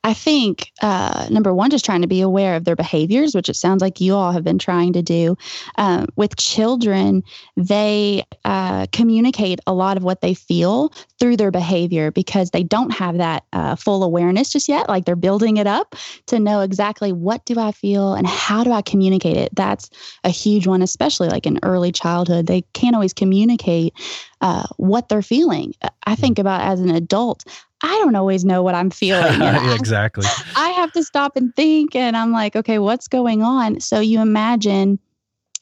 I 0.04 0.14
think, 0.14 0.72
uh, 0.82 1.28
number 1.32 1.54
one, 1.54 1.72
just 1.72 1.84
trying 1.84 2.02
to 2.02 2.08
be 2.08 2.22
aware 2.22 2.56
of 2.56 2.66
their 2.66 2.76
behaviors, 2.76 3.34
which 3.34 3.50
it 3.50 3.56
sounds 3.56 3.82
like 3.82 4.00
you 4.00 4.14
all 4.16 4.32
have 4.32 4.44
been 4.44 4.60
trying 4.60 4.94
to 4.94 5.02
do. 5.02 5.36
Um, 5.78 6.08
with 6.16 6.38
children, 6.38 7.24
they 7.58 8.24
uh, 8.46 8.86
communicate 8.92 9.60
a 9.66 9.74
lot 9.74 9.98
of 9.98 10.04
what 10.04 10.22
they 10.22 10.36
feel 10.36 10.94
through 11.20 11.38
their 11.38 11.52
behavior 11.52 12.12
because 12.12 12.52
they 12.52 12.64
don't 12.64 12.92
have 12.92 13.18
that 13.18 13.44
uh, 13.54 13.76
full 13.76 14.04
awareness 14.04 14.50
just 14.52 14.70
yet. 14.70 14.88
Like 14.88 15.06
they're 15.06 15.16
building 15.16 15.58
it 15.58 15.68
up 15.68 15.96
to 16.28 16.40
know 16.40 16.62
exactly 16.62 17.12
what 17.12 17.44
do 17.46 17.60
I 17.60 17.72
feel 17.72 18.14
and 18.14 18.28
how 18.28 18.64
do 18.64 18.72
I 18.72 18.84
communicate 18.84 19.38
it. 19.38 19.50
That's 19.56 19.90
a 20.24 20.30
huge 20.30 20.68
one, 20.68 20.84
especially 20.84 21.30
like 21.30 21.48
in 21.48 21.60
early 21.64 21.92
childhood. 21.92 22.46
They 22.46 22.62
can't 22.74 22.96
always 22.96 23.14
communicate 23.14 23.94
uh, 24.42 24.66
what 24.78 25.10
they're 25.10 25.22
feeling. 25.22 25.74
I 26.06 26.16
think 26.16 26.40
about 26.40 26.62
as 26.62 26.80
an 26.80 26.90
adult, 26.90 27.46
I 27.84 27.98
don't 28.00 28.16
always 28.16 28.44
know 28.44 28.62
what 28.64 28.76
I'm 28.76 28.90
feeling. 28.90 29.40
yeah, 29.40 29.76
exactly. 29.80 30.26
I, 30.26 30.68
I 30.68 30.70
have 30.70 30.92
to 30.94 31.04
stop 31.04 31.36
and 31.36 31.56
think, 31.56 31.96
and 31.96 32.18
I'm 32.18 32.32
like, 32.32 32.56
okay, 32.56 32.80
what's 32.80 33.08
going 33.08 33.44
on? 33.44 33.80
So 33.80 34.00
you 34.00 34.22
imagine 34.22 35.00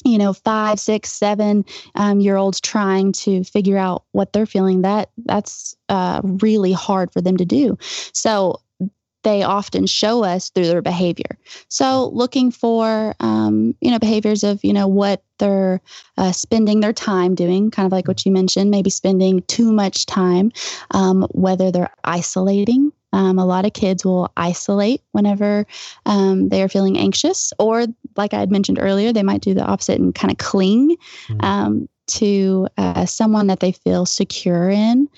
you 0.06 0.18
know 0.18 0.32
five 0.32 0.80
six 0.80 1.12
seven 1.12 1.66
um, 1.96 2.22
year 2.22 2.38
olds 2.38 2.62
trying 2.62 3.12
to 3.12 3.44
figure 3.44 3.78
out 3.78 4.06
what 4.14 4.32
they're 4.32 4.46
feeling 4.46 4.82
that 4.82 5.10
that's 5.26 5.76
uh, 5.90 6.22
really 6.24 6.72
hard 6.72 7.12
for 7.12 7.20
them 7.20 7.36
to 7.36 7.44
do 7.44 7.78
so 8.14 8.62
they 9.24 9.44
often 9.44 9.86
show 9.86 10.24
us 10.24 10.50
through 10.50 10.68
their 10.68 10.82
behavior. 10.82 11.38
So, 11.68 12.10
looking 12.14 12.52
for, 12.52 13.14
um, 13.20 13.76
you 13.82 13.92
know, 13.92 14.00
behaviors 14.00 14.44
of, 14.44 14.64
you 14.64 14.74
know, 14.74 14.88
what 14.88 15.24
they're 15.40 15.82
uh, 16.18 16.32
spending 16.32 16.80
their 16.80 16.94
time 16.94 17.36
doing, 17.36 17.72
kind 17.72 17.86
of 17.86 17.92
like 17.92 18.08
what 18.08 18.26
you 18.26 18.32
mentioned, 18.32 18.72
maybe 18.72 18.90
spending 18.90 19.42
too 19.44 19.72
much 19.72 20.06
time, 20.06 20.52
um, 20.92 21.28
whether 21.32 21.72
they're 21.72 21.94
isolating. 22.04 22.92
Um, 23.12 23.40
a 23.40 23.46
lot 23.46 23.66
of 23.66 23.74
kids 23.74 24.06
will 24.06 24.32
isolate 24.38 25.02
whenever 25.14 25.66
um, 26.06 26.50
they 26.50 26.62
are 26.62 26.70
feeling 26.70 26.98
anxious, 26.98 27.52
or 27.58 27.88
like 28.16 28.34
I 28.36 28.40
had 28.40 28.52
mentioned 28.52 28.78
earlier, 28.80 29.12
they 29.12 29.24
might 29.24 29.42
do 29.42 29.56
the 29.56 29.66
opposite 29.66 30.00
and 30.00 30.14
kind 30.14 30.32
of 30.32 30.38
cling 30.38 30.96
mm-hmm. 31.28 31.86
to 32.08 32.68
uh, 32.78 33.06
someone 33.06 33.48
that 33.48 33.62
they 33.62 33.72
feel 33.72 34.06
secure 34.06 34.70
in. 34.70 35.10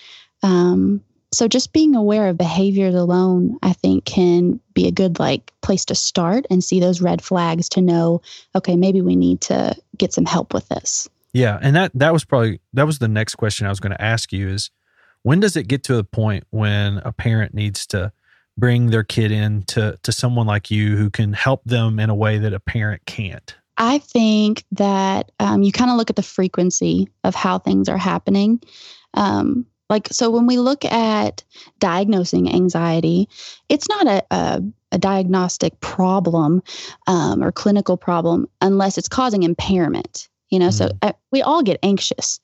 Um, 0.41 1.03
so 1.33 1.47
just 1.47 1.71
being 1.71 1.95
aware 1.95 2.27
of 2.27 2.37
behaviors 2.37 2.95
alone 2.95 3.57
i 3.63 3.73
think 3.73 4.05
can 4.05 4.59
be 4.73 4.87
a 4.87 4.91
good 4.91 5.19
like 5.19 5.51
place 5.61 5.85
to 5.85 5.95
start 5.95 6.45
and 6.49 6.63
see 6.63 6.79
those 6.79 7.01
red 7.01 7.21
flags 7.21 7.69
to 7.69 7.81
know 7.81 8.21
okay 8.55 8.75
maybe 8.75 9.01
we 9.01 9.15
need 9.15 9.41
to 9.41 9.75
get 9.97 10.13
some 10.13 10.25
help 10.25 10.53
with 10.53 10.67
this. 10.69 11.07
Yeah 11.33 11.59
and 11.61 11.75
that 11.75 11.91
that 11.95 12.11
was 12.11 12.25
probably 12.25 12.59
that 12.73 12.85
was 12.85 12.99
the 12.99 13.07
next 13.07 13.35
question 13.35 13.65
i 13.65 13.69
was 13.69 13.79
going 13.79 13.93
to 13.93 14.01
ask 14.01 14.33
you 14.33 14.49
is 14.49 14.69
when 15.23 15.39
does 15.39 15.55
it 15.55 15.67
get 15.67 15.83
to 15.85 15.95
the 15.95 16.03
point 16.03 16.45
when 16.49 16.97
a 16.99 17.11
parent 17.11 17.53
needs 17.53 17.85
to 17.87 18.11
bring 18.57 18.87
their 18.87 19.03
kid 19.03 19.31
in 19.31 19.63
to 19.63 19.97
to 20.03 20.11
someone 20.11 20.47
like 20.47 20.71
you 20.71 20.97
who 20.97 21.09
can 21.09 21.33
help 21.33 21.63
them 21.65 21.99
in 21.99 22.09
a 22.09 22.15
way 22.15 22.37
that 22.37 22.53
a 22.53 22.59
parent 22.59 23.05
can't? 23.05 23.55
I 23.77 23.99
think 23.99 24.63
that 24.73 25.31
um, 25.39 25.63
you 25.63 25.71
kind 25.71 25.89
of 25.89 25.97
look 25.97 26.09
at 26.09 26.15
the 26.15 26.23
frequency 26.23 27.09
of 27.23 27.33
how 27.33 27.57
things 27.57 27.89
are 27.89 27.97
happening. 27.97 28.61
Um, 29.13 29.65
like, 29.91 30.07
so 30.09 30.31
when 30.31 30.47
we 30.47 30.57
look 30.57 30.85
at 30.85 31.43
diagnosing 31.79 32.51
anxiety, 32.51 33.27
it's 33.67 33.89
not 33.89 34.07
a, 34.07 34.23
a, 34.31 34.63
a 34.93 34.97
diagnostic 34.97 35.77
problem 35.81 36.63
um, 37.07 37.43
or 37.43 37.51
clinical 37.51 37.97
problem 37.97 38.47
unless 38.61 38.97
it's 38.97 39.09
causing 39.09 39.43
impairment. 39.43 40.29
You 40.49 40.59
know, 40.59 40.67
mm 40.67 40.73
so 40.73 40.91
uh, 41.01 41.13
we 41.31 41.41
all 41.41 41.61
get 41.63 41.79
anxious, 41.81 42.39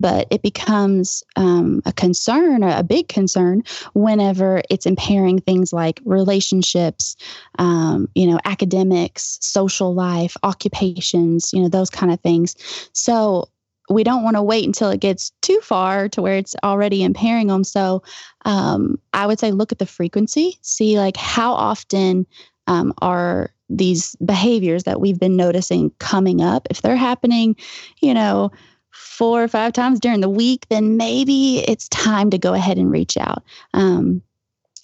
but 0.00 0.26
it 0.30 0.42
becomes 0.42 1.22
um, 1.36 1.82
a 1.84 1.92
concern, 1.92 2.62
a 2.62 2.82
big 2.82 3.08
concern, 3.08 3.62
whenever 3.94 4.62
it's 4.70 4.86
impairing 4.86 5.38
things 5.38 5.72
like 5.72 6.00
relationships, 6.04 7.16
um, 7.58 8.08
you 8.14 8.26
know, 8.26 8.38
academics, 8.46 9.38
social 9.42 9.94
life, 9.94 10.34
occupations, 10.42 11.52
you 11.52 11.60
know, 11.62 11.68
those 11.68 11.90
kind 11.90 12.10
of 12.10 12.20
things. 12.20 12.56
So 12.94 13.48
we 13.88 14.04
don't 14.04 14.22
want 14.22 14.36
to 14.36 14.42
wait 14.42 14.64
until 14.64 14.90
it 14.90 15.00
gets 15.00 15.30
too 15.42 15.60
far 15.60 16.08
to 16.08 16.22
where 16.22 16.36
it's 16.36 16.54
already 16.62 17.02
impairing 17.02 17.48
them. 17.48 17.64
So 17.64 18.02
um, 18.44 18.98
I 19.12 19.26
would 19.26 19.38
say 19.38 19.50
look 19.50 19.72
at 19.72 19.78
the 19.78 19.86
frequency, 19.86 20.58
see 20.62 20.98
like 20.98 21.16
how 21.16 21.52
often 21.52 22.26
um, 22.66 22.94
are 23.02 23.52
these 23.68 24.14
behaviors 24.24 24.84
that 24.84 25.00
we've 25.00 25.18
been 25.18 25.36
noticing 25.36 25.90
coming 25.98 26.40
up. 26.40 26.66
If 26.70 26.82
they're 26.82 26.96
happening, 26.96 27.56
you 28.00 28.14
know, 28.14 28.52
four 28.90 29.42
or 29.42 29.48
five 29.48 29.72
times 29.72 29.98
during 29.98 30.20
the 30.20 30.28
week, 30.28 30.66
then 30.68 30.96
maybe 30.96 31.64
it's 31.66 31.88
time 31.88 32.30
to 32.30 32.38
go 32.38 32.52
ahead 32.52 32.78
and 32.78 32.90
reach 32.90 33.16
out. 33.16 33.42
Um, 33.74 34.22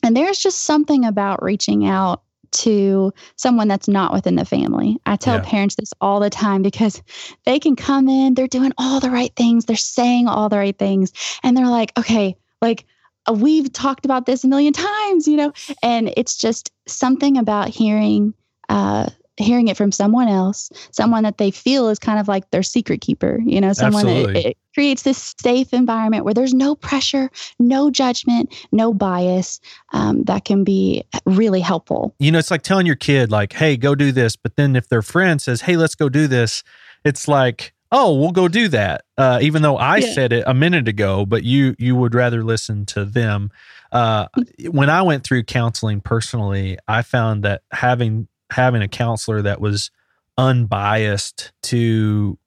and 0.02 0.17
there's 0.17 0.38
just 0.38 0.62
something 0.62 1.05
about 1.05 1.43
reaching 1.43 1.87
out 1.87 2.23
to 2.52 3.12
someone 3.37 3.69
that's 3.69 3.88
not 3.88 4.12
within 4.12 4.37
the 4.37 4.45
family. 4.45 4.99
I 5.07 5.17
tell 5.17 5.37
yeah. 5.37 5.45
parents 5.45 5.76
this 5.76 5.93
all 6.00 6.21
the 6.21 6.31
time 6.31 6.62
because 6.62 7.02
they 7.45 7.59
can 7.59 7.76
come 7.76 8.09
in, 8.09 8.35
they're 8.35 8.47
doing 8.47 8.73
all 8.78 9.00
the 9.00 9.11
right 9.11 9.35
things, 9.37 9.64
they're 9.64 9.76
saying 9.76 10.28
all 10.28 10.49
the 10.49 10.59
right 10.59 10.78
things, 10.78 11.12
and 11.43 11.57
they're 11.57 11.67
like, 11.67 11.93
okay, 11.99 12.37
like 12.61 12.85
uh, 13.28 13.33
we've 13.33 13.73
talked 13.73 14.05
about 14.05 14.26
this 14.26 14.45
a 14.45 14.49
million 14.49 14.73
times, 14.73 15.28
you 15.28 15.37
know, 15.37 15.52
and 15.83 16.12
it's 16.17 16.37
just 16.37 16.73
something 16.87 17.37
about 17.37 17.69
hearing 17.69 18.35
uh, 18.69 19.09
hearing 19.45 19.68
it 19.68 19.76
from 19.76 19.92
someone 19.92 20.28
else, 20.28 20.71
someone 20.90 21.23
that 21.25 21.38
they 21.38 21.50
feel 21.50 21.88
is 21.88 21.99
kind 21.99 22.18
of 22.18 22.28
like 22.28 22.50
their 22.50 22.62
secret 22.62 23.00
keeper, 23.00 23.40
you 23.45 23.61
know, 23.61 23.73
someone 23.73 24.07
that 24.07 24.49
it 24.49 24.59
creates 24.75 25.02
this 25.02 25.35
safe 25.40 25.73
environment 25.73 26.25
where 26.25 26.35
there's 26.35 26.54
no 26.54 26.75
pressure, 26.75 27.30
no 27.59 27.90
judgment, 27.90 28.54
no 28.73 28.92
bias. 28.92 29.61
Um, 29.92 30.25
that 30.25 30.45
can 30.45 30.64
be 30.64 31.04
really 31.25 31.61
helpful. 31.61 32.14
You 32.18 32.33
know, 32.33 32.38
it's 32.38 32.50
like 32.50 32.62
telling 32.62 32.87
your 32.87 32.97
kid, 32.97 33.30
like, 33.30 33.52
hey, 33.52 33.76
go 33.76 33.95
do 33.95 34.12
this. 34.12 34.37
But 34.37 34.57
then 34.57 34.76
if 34.76 34.88
their 34.88 35.02
friend 35.02 35.40
says, 35.40 35.62
hey, 35.62 35.76
let's 35.76 35.95
go 35.95 36.09
do 36.09 36.26
this, 36.26 36.62
it's 37.04 37.28
like, 37.28 37.73
oh 37.90 38.14
we'll 38.18 38.33
go 38.33 38.49
do 38.49 38.68
that 38.68 39.04
uh, 39.16 39.38
even 39.40 39.62
though 39.62 39.76
i 39.76 39.97
yeah. 39.97 40.12
said 40.12 40.33
it 40.33 40.45
a 40.47 40.52
minute 40.52 40.88
ago 40.88 41.25
but 41.25 41.42
you 41.42 41.75
you 41.78 41.97
would 41.97 42.14
rather 42.14 42.45
listen 42.45 42.85
to 42.85 43.04
them 43.04 43.50
uh, 43.92 44.26
when 44.71 44.90
i 44.90 45.00
went 45.00 45.25
through 45.25 45.42
counseling 45.42 46.00
personally 46.00 46.76
i 46.87 47.02
found 47.02 47.42
that 47.42 47.62
having 47.73 48.28
having 48.50 48.83
a 48.83 48.88
counselor 48.88 49.43
that 49.43 49.61
was 49.61 49.90
unbiased 50.37 51.52
to 51.64 52.38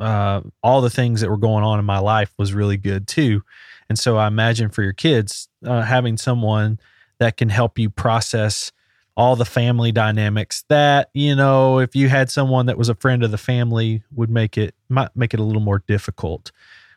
uh, 0.00 0.40
all 0.62 0.80
the 0.80 0.90
things 0.90 1.20
that 1.20 1.30
were 1.30 1.36
going 1.36 1.64
on 1.64 1.78
in 1.78 1.84
my 1.84 1.98
life 1.98 2.32
was 2.38 2.54
really 2.54 2.76
good 2.76 3.06
too. 3.06 3.42
And 3.88 3.98
so 3.98 4.16
I 4.16 4.26
imagine 4.26 4.70
for 4.70 4.82
your 4.82 4.92
kids, 4.92 5.48
uh, 5.64 5.82
having 5.82 6.16
someone 6.16 6.78
that 7.18 7.36
can 7.36 7.48
help 7.48 7.78
you 7.78 7.90
process 7.90 8.72
all 9.16 9.36
the 9.36 9.44
family 9.44 9.92
dynamics 9.92 10.64
that, 10.68 11.10
you 11.12 11.36
know, 11.36 11.78
if 11.78 11.94
you 11.94 12.08
had 12.08 12.30
someone 12.30 12.66
that 12.66 12.78
was 12.78 12.88
a 12.88 12.94
friend 12.94 13.22
of 13.22 13.30
the 13.30 13.38
family 13.38 14.02
would 14.14 14.30
make 14.30 14.56
it, 14.56 14.74
might 14.88 15.14
make 15.14 15.34
it 15.34 15.40
a 15.40 15.42
little 15.42 15.60
more 15.60 15.82
difficult. 15.86 16.50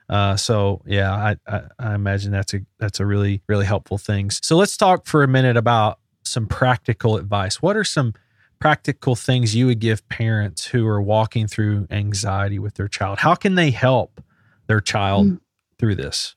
Uh, 0.08 0.38
so 0.38 0.82
yeah, 0.86 1.14
I, 1.14 1.36
I, 1.48 1.62
I 1.80 1.96
imagine 1.96 2.32
that's 2.32 2.54
a 2.54 2.62
that's 2.80 3.00
a 3.00 3.06
really 3.06 3.42
really 3.48 3.66
helpful 3.66 3.98
thing. 3.98 4.30
So 4.30 4.56
let's 4.56 4.78
talk 4.78 5.06
for 5.08 5.24
a 5.24 5.28
minute 5.28 5.58
about 5.58 6.00
some 6.24 6.48
practical 6.48 7.18
advice. 7.18 7.62
What 7.62 7.76
are 7.76 7.84
some 7.84 8.14
practical 8.60 9.16
things 9.16 9.56
you 9.56 9.68
would 9.68 9.80
give 9.80 10.08
parents 10.10 10.66
who 10.66 10.88
are 10.88 11.02
walking 11.02 11.48
through 11.48 11.88
anxiety 11.90 12.60
with 12.60 12.76
their 12.76 12.88
child? 12.88 13.20
How 13.20 13.36
can 13.36 13.56
they 13.56 13.72
help 13.72 14.22
their 14.68 14.82
child 14.82 15.28
mm. 15.28 15.40
through 15.80 15.96
this? 15.96 16.36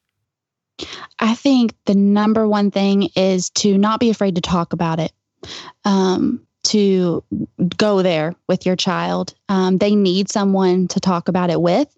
I 1.18 1.34
think 1.34 1.74
the 1.86 1.94
number 1.94 2.46
one 2.46 2.70
thing 2.70 3.08
is 3.16 3.50
to 3.50 3.76
not 3.76 4.00
be 4.00 4.10
afraid 4.10 4.36
to 4.36 4.40
talk 4.40 4.72
about 4.72 5.00
it. 5.00 5.12
Um, 5.84 6.46
to 6.64 7.24
go 7.76 8.02
there 8.02 8.34
with 8.46 8.66
your 8.66 8.76
child. 8.76 9.32
Um, 9.48 9.78
they 9.78 9.94
need 9.94 10.30
someone 10.30 10.88
to 10.88 11.00
talk 11.00 11.28
about 11.28 11.50
it 11.50 11.60
with. 11.60 11.88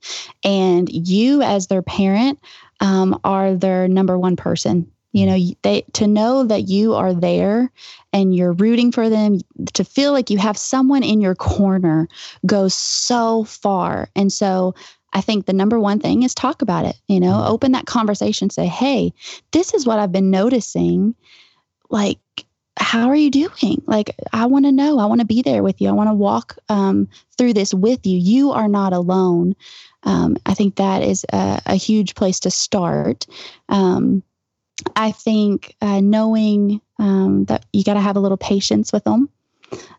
And 0.44 0.88
you, 0.88 1.42
as 1.42 1.66
their 1.66 1.82
parent, 1.82 2.38
um, 2.80 3.18
are 3.24 3.54
their 3.54 3.88
number 3.88 4.18
one 4.18 4.36
person. 4.36 4.90
You 5.12 5.26
know, 5.26 5.38
they 5.62 5.82
to 5.94 6.06
know 6.06 6.44
that 6.44 6.68
you 6.68 6.94
are 6.94 7.12
there 7.12 7.70
and 8.12 8.34
you're 8.34 8.52
rooting 8.52 8.92
for 8.92 9.08
them, 9.08 9.40
to 9.74 9.84
feel 9.84 10.12
like 10.12 10.30
you 10.30 10.38
have 10.38 10.56
someone 10.56 11.02
in 11.02 11.20
your 11.20 11.34
corner 11.34 12.08
goes 12.46 12.74
so 12.74 13.44
far. 13.44 14.08
And 14.14 14.32
so 14.32 14.74
I 15.12 15.20
think 15.20 15.46
the 15.46 15.52
number 15.52 15.80
one 15.80 15.98
thing 15.98 16.22
is 16.22 16.34
talk 16.34 16.62
about 16.62 16.84
it, 16.84 16.96
you 17.08 17.18
know, 17.18 17.32
mm-hmm. 17.32 17.52
open 17.52 17.72
that 17.72 17.86
conversation, 17.86 18.50
say, 18.50 18.66
hey, 18.66 19.12
this 19.50 19.74
is 19.74 19.86
what 19.86 19.98
I've 19.98 20.12
been 20.12 20.30
noticing. 20.30 21.14
Like, 21.88 22.18
how 22.76 23.08
are 23.08 23.16
you 23.16 23.30
doing? 23.30 23.82
Like, 23.86 24.14
I 24.32 24.46
want 24.46 24.64
to 24.64 24.72
know. 24.72 24.98
I 24.98 25.06
want 25.06 25.20
to 25.20 25.26
be 25.26 25.42
there 25.42 25.62
with 25.62 25.80
you. 25.80 25.88
I 25.88 25.92
want 25.92 26.08
to 26.08 26.14
walk 26.14 26.56
um, 26.68 27.08
through 27.36 27.54
this 27.54 27.74
with 27.74 28.06
you. 28.06 28.16
You 28.16 28.52
are 28.52 28.68
not 28.68 28.92
alone. 28.92 29.54
Um, 30.04 30.36
I 30.46 30.54
think 30.54 30.76
that 30.76 31.02
is 31.02 31.26
a, 31.32 31.60
a 31.66 31.74
huge 31.74 32.14
place 32.14 32.40
to 32.40 32.50
start. 32.50 33.26
Um, 33.68 34.22
I 34.96 35.12
think 35.12 35.76
uh, 35.80 36.00
knowing 36.00 36.80
um, 36.98 37.44
that 37.46 37.64
you 37.72 37.84
got 37.84 37.94
to 37.94 38.00
have 38.00 38.16
a 38.16 38.20
little 38.20 38.36
patience 38.36 38.92
with 38.92 39.04
them. 39.04 39.28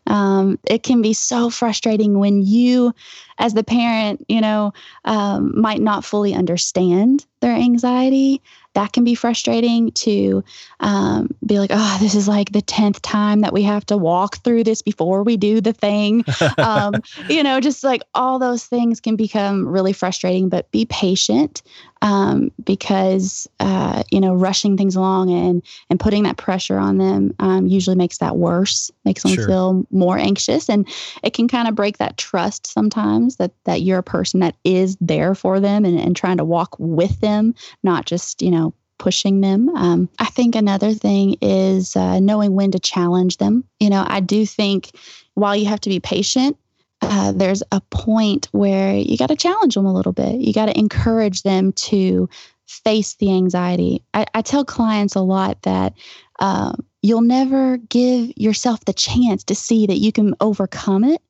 Um, 0.06 0.58
it 0.64 0.82
can 0.82 1.00
be 1.00 1.14
so 1.14 1.48
frustrating 1.48 2.18
when 2.18 2.42
you, 2.42 2.94
as 3.38 3.54
the 3.54 3.64
parent, 3.64 4.24
you 4.28 4.40
know, 4.40 4.74
um, 5.04 5.58
might 5.58 5.80
not 5.80 6.04
fully 6.04 6.34
understand 6.34 7.24
their 7.40 7.54
anxiety 7.54 8.42
that 8.74 8.92
can 8.92 9.04
be 9.04 9.14
frustrating 9.14 9.90
to 9.92 10.42
um, 10.80 11.34
be 11.44 11.58
like, 11.58 11.70
oh, 11.72 11.98
this 12.00 12.14
is 12.14 12.26
like 12.26 12.52
the 12.52 12.62
10th 12.62 13.00
time 13.02 13.40
that 13.40 13.52
we 13.52 13.62
have 13.62 13.84
to 13.86 13.96
walk 13.96 14.38
through 14.38 14.64
this 14.64 14.82
before 14.82 15.22
we 15.22 15.36
do 15.36 15.60
the 15.60 15.72
thing. 15.72 16.24
um, 16.58 16.94
you 17.28 17.42
know, 17.42 17.60
just 17.60 17.84
like 17.84 18.02
all 18.14 18.38
those 18.38 18.64
things 18.64 19.00
can 19.00 19.16
become 19.16 19.68
really 19.68 19.92
frustrating, 19.92 20.48
but 20.48 20.70
be 20.70 20.86
patient 20.86 21.62
um, 22.02 22.50
because, 22.64 23.48
uh, 23.60 24.02
you 24.10 24.20
know, 24.20 24.34
rushing 24.34 24.76
things 24.76 24.96
along 24.96 25.30
and, 25.30 25.62
and 25.88 26.00
putting 26.00 26.24
that 26.24 26.36
pressure 26.36 26.76
on 26.76 26.98
them 26.98 27.34
um, 27.38 27.66
usually 27.68 27.96
makes 27.96 28.18
that 28.18 28.36
worse, 28.36 28.90
makes 29.04 29.22
them 29.22 29.32
sure. 29.32 29.46
feel 29.46 29.86
more 29.90 30.18
anxious. 30.18 30.68
And 30.68 30.86
it 31.22 31.32
can 31.32 31.48
kind 31.48 31.68
of 31.68 31.76
break 31.76 31.98
that 31.98 32.18
trust 32.18 32.66
sometimes 32.66 33.36
that, 33.36 33.52
that 33.64 33.82
you're 33.82 34.00
a 34.00 34.02
person 34.02 34.40
that 34.40 34.56
is 34.64 34.96
there 35.00 35.34
for 35.34 35.60
them 35.60 35.84
and, 35.84 35.98
and 35.98 36.14
trying 36.16 36.38
to 36.38 36.44
walk 36.44 36.76
with 36.78 37.20
them, 37.20 37.54
not 37.84 38.04
just, 38.04 38.42
you 38.42 38.50
know, 38.50 38.74
pushing 38.98 39.40
them. 39.40 39.68
Um, 39.70 40.08
I 40.18 40.26
think 40.26 40.54
another 40.54 40.92
thing 40.92 41.36
is 41.40 41.96
uh, 41.96 42.20
knowing 42.20 42.54
when 42.54 42.72
to 42.72 42.78
challenge 42.78 43.38
them. 43.38 43.64
You 43.80 43.90
know, 43.90 44.04
I 44.06 44.20
do 44.20 44.44
think 44.44 44.90
while 45.34 45.56
you 45.56 45.66
have 45.66 45.80
to 45.82 45.88
be 45.88 45.98
patient, 45.98 46.56
uh, 47.02 47.32
there's 47.32 47.62
a 47.72 47.80
point 47.90 48.48
where 48.52 48.94
you 48.94 49.16
got 49.16 49.28
to 49.28 49.36
challenge 49.36 49.74
them 49.74 49.86
a 49.86 49.92
little 49.92 50.12
bit. 50.12 50.36
You 50.36 50.52
got 50.52 50.66
to 50.66 50.78
encourage 50.78 51.42
them 51.42 51.72
to 51.72 52.28
face 52.66 53.14
the 53.16 53.30
anxiety. 53.30 54.02
I, 54.14 54.26
I 54.34 54.42
tell 54.42 54.64
clients 54.64 55.14
a 55.14 55.20
lot 55.20 55.60
that 55.62 55.94
uh, 56.40 56.72
you'll 57.02 57.22
never 57.22 57.76
give 57.76 58.32
yourself 58.36 58.84
the 58.84 58.92
chance 58.92 59.44
to 59.44 59.54
see 59.54 59.86
that 59.86 59.98
you 59.98 60.12
can 60.12 60.34
overcome 60.40 61.04
it 61.04 61.20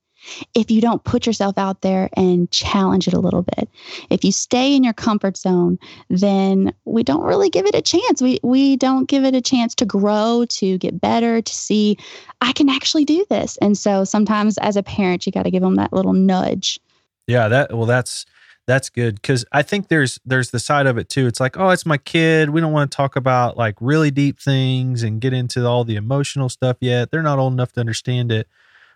if 0.55 0.71
you 0.71 0.81
don't 0.81 1.03
put 1.05 1.27
yourself 1.27 1.59
out 1.59 1.83
there 1.83 2.09
and 2.17 2.51
challenge 2.51 3.09
it 3.09 3.15
a 3.15 3.21
little 3.21 3.43
bit. 3.43 3.69
If 4.11 4.25
you 4.25 4.33
stay 4.33 4.75
in 4.75 4.85
your 4.85 4.93
comfort 4.93 5.37
zone, 5.37 5.79
then 6.09 6.73
we 6.85 7.03
don't 7.03 7.23
really 7.23 7.51
give 7.51 7.67
it 7.67 7.75
a 7.75 7.83
chance. 7.83 8.23
We 8.23 8.39
we 8.43 8.77
don't 8.77 9.09
give 9.09 9.25
it 9.25 9.35
a 9.35 9.41
chance 9.41 9.75
to 9.77 9.85
grow, 9.85 10.47
to 10.51 10.79
get 10.79 11.01
better, 11.01 11.43
to 11.43 11.55
see 11.55 11.97
I 12.41 12.53
can 12.53 12.69
actually 12.69 13.05
do 13.05 13.25
this. 13.31 13.57
And 13.59 13.77
so 13.77 14.05
sometimes 14.05 14.59
as 14.59 14.77
a 14.77 14.83
parent, 14.83 15.27
you 15.27 15.33
got 15.33 15.45
to 15.45 15.51
give 15.51 15.63
them 15.63 15.77
that 15.77 15.93
little 15.93 16.13
nudge. 16.13 16.81
Yeah, 17.27 17.49
that 17.49 17.73
well 17.73 17.87
that's 17.87 18.27
that's 18.67 18.91
good 18.91 19.23
cuz 19.25 19.45
I 19.51 19.63
think 19.63 19.89
there's 19.89 20.21
there's 20.25 20.51
the 20.51 20.61
side 20.61 20.87
of 20.87 20.99
it 20.99 21.09
too. 21.09 21.27
It's 21.27 21.41
like, 21.41 21.59
"Oh, 21.59 21.71
it's 21.71 21.87
my 21.87 21.99
kid. 21.99 22.51
We 22.51 22.61
don't 22.61 22.73
want 22.73 22.91
to 22.91 22.97
talk 22.97 23.17
about 23.17 23.57
like 23.57 23.75
really 23.81 24.11
deep 24.11 24.41
things 24.41 25.03
and 25.03 25.21
get 25.21 25.33
into 25.33 25.67
all 25.67 25.85
the 25.85 25.97
emotional 25.97 26.49
stuff 26.49 26.77
yet. 26.81 27.11
They're 27.11 27.23
not 27.23 27.39
old 27.39 27.53
enough 27.53 27.73
to 27.73 27.81
understand 27.81 28.31
it." 28.31 28.47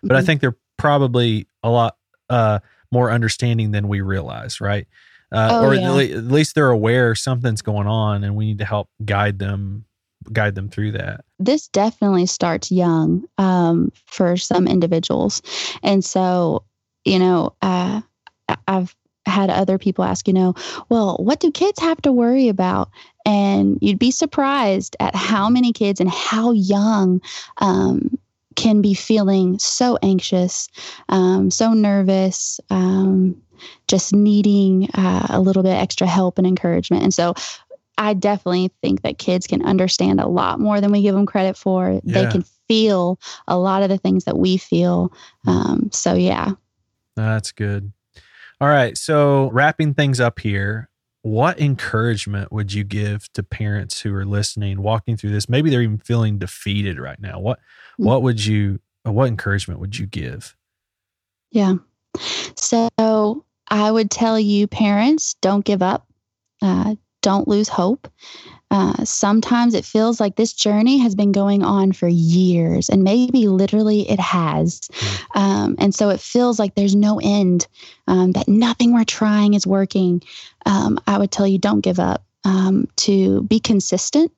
But 0.01 0.09
mm-hmm. 0.09 0.17
I 0.17 0.21
think 0.21 0.41
they're 0.41 0.57
probably 0.77 1.47
a 1.63 1.69
lot 1.69 1.97
uh, 2.29 2.59
more 2.91 3.11
understanding 3.11 3.71
than 3.71 3.87
we 3.87 4.01
realize, 4.01 4.61
right? 4.61 4.87
Uh, 5.31 5.49
oh, 5.51 5.65
or 5.65 5.75
yeah. 5.75 6.17
at 6.17 6.23
least 6.23 6.55
they're 6.55 6.69
aware 6.69 7.13
something's 7.13 7.61
going 7.61 7.87
on, 7.87 8.23
and 8.23 8.35
we 8.35 8.45
need 8.45 8.59
to 8.59 8.65
help 8.65 8.89
guide 9.03 9.39
them 9.39 9.85
guide 10.31 10.55
them 10.55 10.69
through 10.69 10.91
that. 10.91 11.23
This 11.39 11.67
definitely 11.67 12.25
starts 12.25 12.71
young 12.71 13.25
um, 13.37 13.91
for 14.05 14.37
some 14.37 14.67
individuals, 14.67 15.41
and 15.83 16.03
so 16.03 16.63
you 17.07 17.19
know, 17.19 17.55
uh, 17.61 18.01
I've 18.67 18.95
had 19.25 19.49
other 19.49 19.77
people 19.77 20.03
ask, 20.03 20.27
you 20.27 20.33
know, 20.33 20.53
well, 20.89 21.17
what 21.17 21.39
do 21.39 21.51
kids 21.51 21.79
have 21.79 22.01
to 22.01 22.11
worry 22.11 22.49
about? 22.49 22.89
And 23.25 23.77
you'd 23.81 23.99
be 23.99 24.11
surprised 24.11 24.95
at 24.99 25.15
how 25.15 25.49
many 25.49 25.73
kids 25.73 25.99
and 25.99 26.09
how 26.09 26.51
young 26.51 27.21
um, 27.57 28.17
can 28.57 28.81
be 28.81 28.93
feeling 28.93 29.57
so 29.59 29.97
anxious, 30.01 30.67
um, 31.07 31.49
so 31.49 31.73
nervous, 31.73 32.59
um, 32.69 33.41
just 33.87 34.13
needing 34.13 34.89
uh, 34.95 35.27
a 35.29 35.39
little 35.39 35.63
bit 35.63 35.77
extra 35.77 36.07
help 36.07 36.37
and 36.37 36.45
encouragement. 36.45 37.03
And 37.03 37.13
so 37.13 37.35
I 37.97 38.13
definitely 38.13 38.71
think 38.81 39.03
that 39.03 39.19
kids 39.19 39.47
can 39.47 39.63
understand 39.63 40.19
a 40.19 40.27
lot 40.27 40.59
more 40.59 40.81
than 40.81 40.91
we 40.91 41.03
give 41.03 41.15
them 41.15 41.25
credit 41.25 41.55
for. 41.55 42.01
Yeah. 42.03 42.23
They 42.23 42.31
can 42.31 42.43
feel 42.67 43.19
a 43.47 43.57
lot 43.57 43.83
of 43.83 43.89
the 43.89 43.97
things 43.97 44.25
that 44.25 44.37
we 44.37 44.57
feel. 44.57 45.13
Um, 45.45 45.89
so, 45.93 46.15
yeah. 46.15 46.51
That's 47.15 47.51
good. 47.51 47.93
All 48.59 48.67
right. 48.67 48.97
So, 48.97 49.51
wrapping 49.51 49.93
things 49.93 50.19
up 50.19 50.39
here, 50.39 50.89
what 51.27 51.59
encouragement 51.59 52.53
would 52.53 52.71
you 52.71 52.85
give 52.85 53.31
to 53.33 53.43
parents 53.43 53.99
who 53.99 54.13
are 54.15 54.25
listening, 54.25 54.81
walking 54.81 55.17
through 55.17 55.31
this? 55.31 55.49
Maybe 55.49 55.69
they're 55.69 55.81
even 55.81 55.97
feeling 55.97 56.37
defeated 56.37 56.99
right 56.99 57.19
now. 57.19 57.39
What 57.39 57.59
what 57.97 58.21
would 58.21 58.45
you 58.45 58.79
what 59.03 59.27
encouragement 59.27 59.79
would 59.81 59.97
you 59.97 60.05
give? 60.05 60.55
Yeah. 61.51 61.75
So 62.55 63.43
i 63.69 63.91
would 63.91 64.09
tell 64.09 64.39
you 64.39 64.67
parents 64.67 65.35
don't 65.41 65.65
give 65.65 65.81
up. 65.81 66.07
Uh, 66.61 66.95
don't 67.21 67.47
lose 67.47 67.67
hope 67.67 68.07
uh, 68.69 69.03
sometimes 69.05 69.73
it 69.73 69.85
feels 69.85 70.19
like 70.19 70.35
this 70.35 70.53
journey 70.53 70.97
has 70.97 71.15
been 71.15 71.31
going 71.31 71.63
on 71.63 71.91
for 71.91 72.07
years, 72.07 72.89
and 72.89 73.03
maybe 73.03 73.47
literally 73.47 74.09
it 74.09 74.19
has. 74.19 74.81
Hmm. 74.93 75.39
Um, 75.39 75.75
and 75.79 75.95
so 75.95 76.09
it 76.09 76.19
feels 76.19 76.59
like 76.59 76.75
there's 76.75 76.95
no 76.95 77.19
end, 77.23 77.67
um, 78.07 78.33
that 78.33 78.47
nothing 78.47 78.93
we're 78.93 79.05
trying 79.05 79.53
is 79.53 79.65
working. 79.65 80.21
Um, 80.65 80.99
I 81.07 81.17
would 81.17 81.31
tell 81.31 81.47
you 81.47 81.57
don't 81.57 81.81
give 81.81 81.99
up, 81.99 82.23
um, 82.43 82.87
to 82.97 83.43
be 83.43 83.59
consistent 83.59 84.31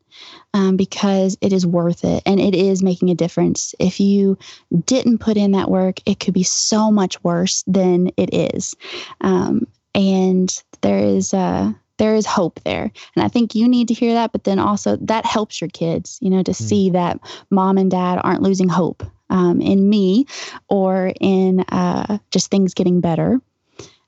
um, 0.53 0.77
because 0.77 1.37
it 1.41 1.53
is 1.53 1.65
worth 1.65 2.03
it 2.03 2.23
and 2.25 2.39
it 2.39 2.55
is 2.55 2.81
making 2.81 3.09
a 3.09 3.15
difference. 3.15 3.73
If 3.79 3.99
you 3.99 4.37
didn't 4.85 5.19
put 5.19 5.37
in 5.37 5.51
that 5.51 5.69
work, 5.69 5.99
it 6.05 6.19
could 6.19 6.33
be 6.33 6.43
so 6.43 6.91
much 6.91 7.23
worse 7.23 7.63
than 7.67 8.11
it 8.17 8.33
is. 8.33 8.75
Um, 9.21 9.67
and 9.95 10.51
there 10.81 10.99
is 10.99 11.33
uh, 11.33 11.73
there 11.99 12.15
is 12.15 12.25
hope 12.25 12.59
there, 12.63 12.91
and 13.15 13.23
I 13.23 13.27
think 13.27 13.53
you 13.53 13.67
need 13.67 13.87
to 13.89 13.93
hear 13.93 14.13
that. 14.13 14.31
But 14.31 14.45
then 14.45 14.57
also 14.57 14.97
that 15.01 15.25
helps 15.25 15.61
your 15.61 15.69
kids, 15.69 16.17
you 16.21 16.31
know, 16.31 16.41
to 16.41 16.51
mm. 16.51 16.55
see 16.55 16.89
that 16.89 17.19
mom 17.51 17.77
and 17.77 17.91
dad 17.91 18.19
aren't 18.23 18.41
losing 18.41 18.69
hope 18.69 19.03
um, 19.29 19.61
in 19.61 19.87
me 19.87 20.25
or 20.67 21.13
in 21.19 21.61
uh, 21.69 22.17
just 22.31 22.49
things 22.49 22.73
getting 22.73 23.01
better. 23.01 23.39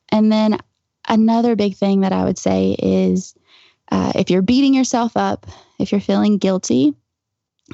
And 0.10 0.32
then 0.32 0.58
another 1.08 1.56
big 1.56 1.76
thing 1.76 2.02
that 2.02 2.12
I 2.12 2.24
would 2.24 2.38
say 2.38 2.76
is 2.80 3.36
uh, 3.92 4.14
if 4.16 4.30
you're 4.30 4.42
beating 4.42 4.74
yourself 4.74 5.16
up, 5.16 5.46
if 5.80 5.92
you're 5.92 6.02
feeling 6.02 6.38
guilty, 6.38 6.94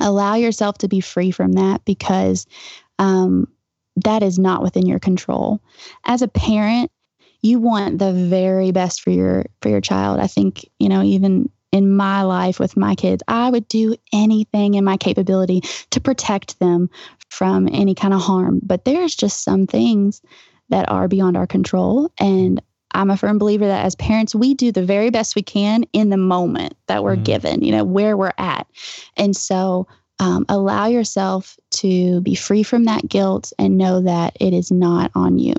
allow 0.01 0.36
yourself 0.36 0.77
to 0.80 0.88
be 0.88 0.99
free 0.99 1.32
from 1.32 1.53
that 1.53 1.84
because 1.86 2.47
um, 2.99 3.47
that 3.95 4.23
is 4.23 4.38
not 4.38 4.62
within 4.62 4.86
your 4.86 4.99
control. 4.99 5.62
As 6.06 6.21
a 6.21 6.27
parent, 6.27 6.91
you 7.41 7.60
want 7.60 8.00
the 8.00 8.13
very 8.13 8.71
best 8.71 9.02
for 9.02 9.12
your 9.12 9.45
for 9.62 9.69
your 9.69 9.82
child. 9.82 10.19
I 10.19 10.28
think 10.28 10.69
you 10.80 10.89
know 10.89 11.04
even 11.04 11.50
in 11.71 11.95
my 11.95 12.21
life 12.23 12.60
with 12.60 12.78
my 12.78 12.95
kids, 12.95 13.23
I 13.28 13.50
would 13.50 13.67
do 13.67 13.95
anything 14.13 14.76
in 14.76 14.84
my 14.84 14.97
capability 14.97 15.62
to 15.91 16.00
protect 16.00 16.60
them 16.60 16.89
from 17.30 17.67
any 17.71 17.93
kind 17.93 18.13
of 18.13 18.21
harm. 18.21 18.62
But 18.63 18.86
there's 18.86 19.15
just 19.15 19.43
some 19.43 19.67
things 19.67 20.21
that 20.69 20.89
are 20.89 21.08
beyond 21.08 21.38
our 21.38 21.47
control, 21.47 22.12
and 22.19 22.62
I'm 22.91 23.10
a 23.10 23.17
firm 23.17 23.38
believer 23.38 23.67
that 23.67 23.86
as 23.86 23.95
parents, 23.95 24.34
we 24.34 24.54
do 24.54 24.71
the 24.71 24.86
very 24.86 25.10
best 25.10 25.36
we 25.36 25.43
can 25.43 25.84
in 25.93 26.10
the 26.10 26.17
moment 26.17 26.76
that 26.88 27.04
we're 27.04 27.17
mm. 27.17 27.23
given, 27.23 27.63
you 27.63 27.71
know, 27.71 27.84
where 27.84 28.17
we're 28.17 28.34
at. 28.38 28.65
And 29.17 29.36
so 29.36 29.88
um, 30.19 30.45
allow 30.50 30.88
yourself 30.88 31.58
to 31.71 32.21
be 32.21 32.34
free 32.34 32.63
from 32.63 32.86
that 32.86 33.08
guilt 33.08 33.54
and 33.60 33.78
know 33.78 34.02
that 34.02 34.36
it 34.39 34.54
is 34.54 34.71
not 34.71 35.12
on 35.15 35.38
you. 35.38 35.54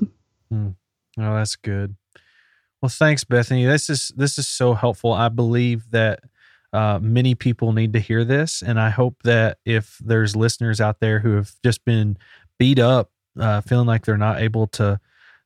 Mm. 0.53 0.75
Oh, 1.19 1.35
that's 1.35 1.57
good. 1.57 1.97
Well, 2.81 2.89
thanks, 2.89 3.25
Bethany. 3.25 3.65
This 3.65 3.91
is 3.91 4.13
this 4.17 4.39
is 4.39 4.47
so 4.47 4.75
helpful. 4.75 5.13
I 5.13 5.29
believe 5.29 5.91
that 5.91 6.21
uh, 6.73 6.99
many 7.03 7.35
people 7.35 7.73
need 7.73 7.93
to 7.95 7.99
hear 8.01 8.25
this, 8.25 8.63
and 8.63 8.79
I 8.79 8.91
hope 8.91 9.23
that 9.25 9.59
if 9.65 9.99
there's 9.99 10.37
listeners 10.37 10.81
out 10.81 11.01
there 11.01 11.19
who 11.21 11.35
have 11.35 11.53
just 11.65 11.85
been 11.85 12.17
beat 12.59 12.79
up, 12.79 13.11
uh, 13.39 13.63
feeling 13.63 13.87
like 13.87 14.05
they're 14.05 14.17
not 14.17 14.41
able 14.41 14.67
to 14.69 15.01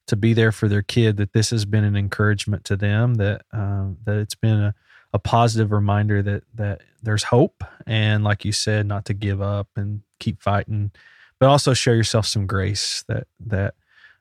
to 0.09 0.17
be 0.17 0.35
there 0.35 0.53
for 0.53 0.69
their 0.69 0.83
kid, 0.83 1.17
that 1.19 1.33
this 1.33 1.51
has 1.51 1.65
been 1.65 1.85
an 1.85 1.97
encouragement 1.97 2.65
to 2.65 2.77
them. 2.77 3.15
That 3.15 3.43
um, 3.53 3.97
that 4.05 4.19
it's 4.19 4.35
been 4.35 4.61
a, 4.61 4.75
a 5.15 5.19
positive 5.19 5.73
reminder 5.73 6.23
that 6.23 6.45
that 6.55 6.83
there's 7.03 7.25
hope, 7.25 7.65
and 7.87 8.25
like 8.25 8.45
you 8.45 8.53
said, 8.53 8.85
not 8.87 9.07
to 9.07 9.15
give 9.15 9.41
up 9.41 9.69
and 9.77 10.03
keep 10.21 10.43
fighting, 10.43 10.91
but 11.39 11.49
also 11.49 11.73
show 11.73 11.93
yourself 11.93 12.27
some 12.27 12.47
grace. 12.47 13.05
That 13.09 13.27
that 13.47 13.75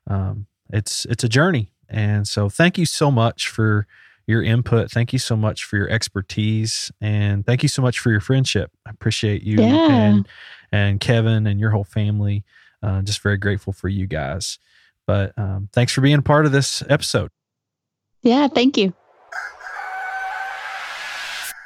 um, 0.06 0.46
it's 0.72 1.04
it's 1.06 1.22
a 1.22 1.28
journey 1.28 1.70
and 1.88 2.26
so 2.26 2.48
thank 2.48 2.78
you 2.78 2.86
so 2.86 3.10
much 3.10 3.48
for 3.48 3.86
your 4.26 4.42
input. 4.42 4.90
Thank 4.90 5.12
you 5.12 5.18
so 5.18 5.36
much 5.36 5.64
for 5.64 5.76
your 5.76 5.90
expertise 5.90 6.90
and 7.00 7.44
thank 7.44 7.62
you 7.62 7.68
so 7.68 7.82
much 7.82 7.98
for 7.98 8.10
your 8.10 8.20
friendship. 8.20 8.70
I 8.86 8.90
appreciate 8.90 9.42
you 9.42 9.58
yeah. 9.58 9.90
and 9.90 10.28
and 10.70 11.00
Kevin 11.00 11.46
and 11.46 11.60
your 11.60 11.70
whole 11.70 11.84
family. 11.84 12.44
Uh, 12.82 13.02
just 13.02 13.20
very 13.20 13.36
grateful 13.36 13.72
for 13.72 13.88
you 13.88 14.06
guys. 14.06 14.58
But 15.06 15.36
um, 15.36 15.68
thanks 15.72 15.92
for 15.92 16.00
being 16.00 16.22
part 16.22 16.46
of 16.46 16.52
this 16.52 16.82
episode. 16.88 17.30
Yeah, 18.22 18.48
thank 18.48 18.76
you. 18.76 18.94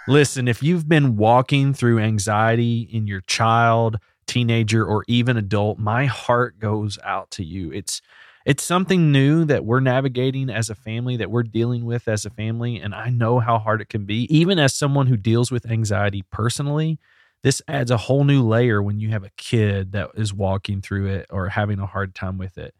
Listen, 0.09 0.47
if 0.47 0.62
you've 0.62 0.88
been 0.88 1.16
walking 1.16 1.75
through 1.75 1.99
anxiety 1.99 2.88
in 2.92 3.07
your 3.07 3.23
child, 3.23 3.99
teenager, 4.27 4.85
or 4.85 5.05
even 5.09 5.37
adult, 5.37 5.79
my 5.79 6.07
heart 6.07 6.59
goes 6.59 6.99
out 7.05 7.31
to 7.33 7.45
you. 7.45 7.73
It's 7.73 8.01
it's 8.46 8.62
something 8.62 9.11
new 9.11 9.44
that 9.44 9.64
we're 9.64 9.80
navigating 9.80 10.50
as 10.50 10.70
a 10.70 10.76
family, 10.76 11.16
that 11.16 11.32
we're 11.32 11.42
dealing 11.42 11.85
with 11.85 12.06
as 12.06 12.24
a 12.24 12.30
family. 12.30 12.78
And 12.78 12.94
I 12.94 13.11
know 13.11 13.40
how 13.40 13.59
hard 13.59 13.80
it 13.80 13.88
can 13.88 14.04
be. 14.04 14.32
Even 14.35 14.61
as 14.61 14.72
someone 14.72 15.09
who 15.09 15.16
deals 15.16 15.50
with 15.50 15.68
anxiety 15.68 16.22
personally, 16.30 17.00
this 17.42 17.61
adds 17.66 17.90
a 17.90 17.96
whole 17.96 18.22
new 18.22 18.46
layer 18.46 18.80
when 18.80 19.00
you 19.00 19.09
have 19.11 19.24
a 19.24 19.32
kid 19.37 19.90
that 19.92 20.11
is 20.14 20.32
walking 20.32 20.80
through 20.80 21.09
it 21.09 21.26
or 21.28 21.48
having 21.48 21.80
a 21.80 21.87
hard 21.87 22.14
time 22.14 22.38
with 22.38 22.56
it. 22.56 22.72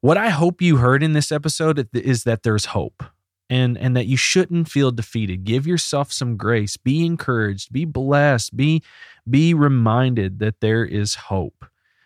What 0.00 0.16
I 0.16 0.28
hope 0.28 0.62
you 0.62 0.76
heard 0.76 1.02
in 1.02 1.12
this 1.12 1.32
episode 1.32 1.88
is 1.92 2.22
that 2.22 2.44
there's 2.44 2.66
hope 2.66 3.02
and 3.50 3.76
and 3.76 3.96
that 3.96 4.06
you 4.06 4.16
shouldn't 4.16 4.68
feel 4.68 4.92
defeated. 4.92 5.44
Give 5.44 5.66
yourself 5.66 6.12
some 6.12 6.36
grace, 6.36 6.76
be 6.76 7.04
encouraged, 7.04 7.72
be 7.72 7.84
blessed, 7.84 8.56
be 8.56 8.82
be 9.28 9.54
reminded 9.54 10.38
that 10.38 10.60
there 10.60 10.84
is 10.84 11.14
hope. 11.16 11.64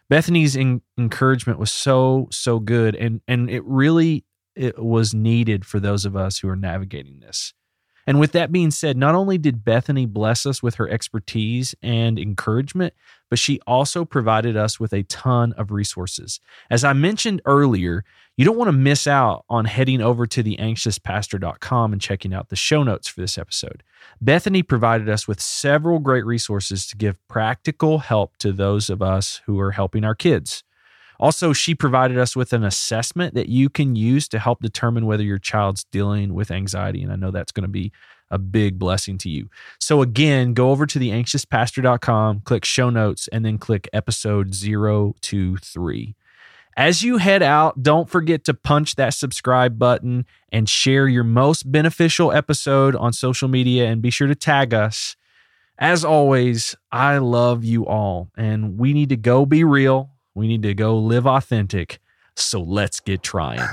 Bethany's 0.08 0.56
in, 0.56 0.82
encouragement 0.98 1.58
was 1.58 1.70
so 1.70 2.28
so 2.30 2.58
good, 2.58 2.94
and 2.94 3.20
and 3.28 3.50
it 3.50 3.64
really 3.64 4.24
it 4.54 4.82
was 4.82 5.14
needed 5.14 5.64
for 5.64 5.78
those 5.78 6.04
of 6.04 6.16
us 6.16 6.38
who 6.38 6.48
are 6.48 6.56
navigating 6.56 7.20
this. 7.20 7.54
And 8.06 8.18
with 8.18 8.32
that 8.32 8.50
being 8.50 8.70
said, 8.70 8.96
not 8.96 9.14
only 9.14 9.36
did 9.36 9.64
Bethany 9.64 10.06
bless 10.06 10.46
us 10.46 10.62
with 10.62 10.76
her 10.76 10.88
expertise 10.88 11.74
and 11.82 12.18
encouragement, 12.18 12.94
but 13.30 13.38
she 13.38 13.60
also 13.66 14.04
provided 14.04 14.56
us 14.56 14.80
with 14.80 14.92
a 14.92 15.02
ton 15.04 15.52
of 15.54 15.70
resources. 15.70 16.40
As 16.70 16.84
I 16.84 16.92
mentioned 16.92 17.42
earlier, 17.44 18.04
you 18.36 18.44
don't 18.44 18.56
want 18.56 18.68
to 18.68 18.72
miss 18.72 19.06
out 19.06 19.44
on 19.50 19.64
heading 19.64 20.00
over 20.00 20.26
to 20.26 20.44
theanxiouspastor.com 20.44 21.92
and 21.92 22.00
checking 22.00 22.32
out 22.32 22.50
the 22.50 22.56
show 22.56 22.84
notes 22.84 23.08
for 23.08 23.20
this 23.20 23.36
episode. 23.36 23.82
Bethany 24.20 24.62
provided 24.62 25.08
us 25.08 25.26
with 25.26 25.40
several 25.40 25.98
great 25.98 26.24
resources 26.24 26.86
to 26.86 26.96
give 26.96 27.16
practical 27.26 27.98
help 27.98 28.36
to 28.38 28.52
those 28.52 28.90
of 28.90 29.02
us 29.02 29.40
who 29.46 29.58
are 29.58 29.72
helping 29.72 30.04
our 30.04 30.14
kids. 30.14 30.62
Also, 31.20 31.52
she 31.52 31.74
provided 31.74 32.16
us 32.16 32.36
with 32.36 32.52
an 32.52 32.62
assessment 32.62 33.34
that 33.34 33.48
you 33.48 33.68
can 33.68 33.96
use 33.96 34.28
to 34.28 34.38
help 34.38 34.62
determine 34.62 35.04
whether 35.04 35.24
your 35.24 35.38
child's 35.38 35.82
dealing 35.84 36.32
with 36.32 36.52
anxiety. 36.52 37.02
And 37.02 37.12
I 37.12 37.16
know 37.16 37.32
that's 37.32 37.50
going 37.50 37.64
to 37.64 37.68
be 37.68 37.90
a 38.30 38.38
big 38.38 38.78
blessing 38.78 39.18
to 39.18 39.30
you. 39.30 39.48
So, 39.78 40.02
again, 40.02 40.54
go 40.54 40.70
over 40.70 40.86
to 40.86 40.98
theanxiouspastor.com, 40.98 42.40
click 42.40 42.64
show 42.64 42.90
notes, 42.90 43.28
and 43.28 43.44
then 43.44 43.58
click 43.58 43.88
episode 43.92 44.52
023. 44.52 46.14
As 46.76 47.02
you 47.02 47.16
head 47.16 47.42
out, 47.42 47.82
don't 47.82 48.08
forget 48.08 48.44
to 48.44 48.54
punch 48.54 48.94
that 48.94 49.14
subscribe 49.14 49.78
button 49.78 50.26
and 50.52 50.68
share 50.68 51.08
your 51.08 51.24
most 51.24 51.70
beneficial 51.70 52.30
episode 52.30 52.94
on 52.94 53.12
social 53.12 53.48
media 53.48 53.86
and 53.86 54.00
be 54.00 54.10
sure 54.10 54.28
to 54.28 54.36
tag 54.36 54.72
us. 54.72 55.16
As 55.78 56.04
always, 56.04 56.76
I 56.92 57.18
love 57.18 57.64
you 57.64 57.86
all, 57.86 58.30
and 58.36 58.78
we 58.78 58.92
need 58.92 59.08
to 59.08 59.16
go 59.16 59.46
be 59.46 59.64
real 59.64 60.10
we 60.38 60.46
need 60.46 60.62
to 60.62 60.72
go 60.72 60.96
live 60.96 61.26
authentic. 61.26 61.98
So 62.36 62.60
let's 62.60 63.00
get 63.00 63.24
trying. 63.24 63.68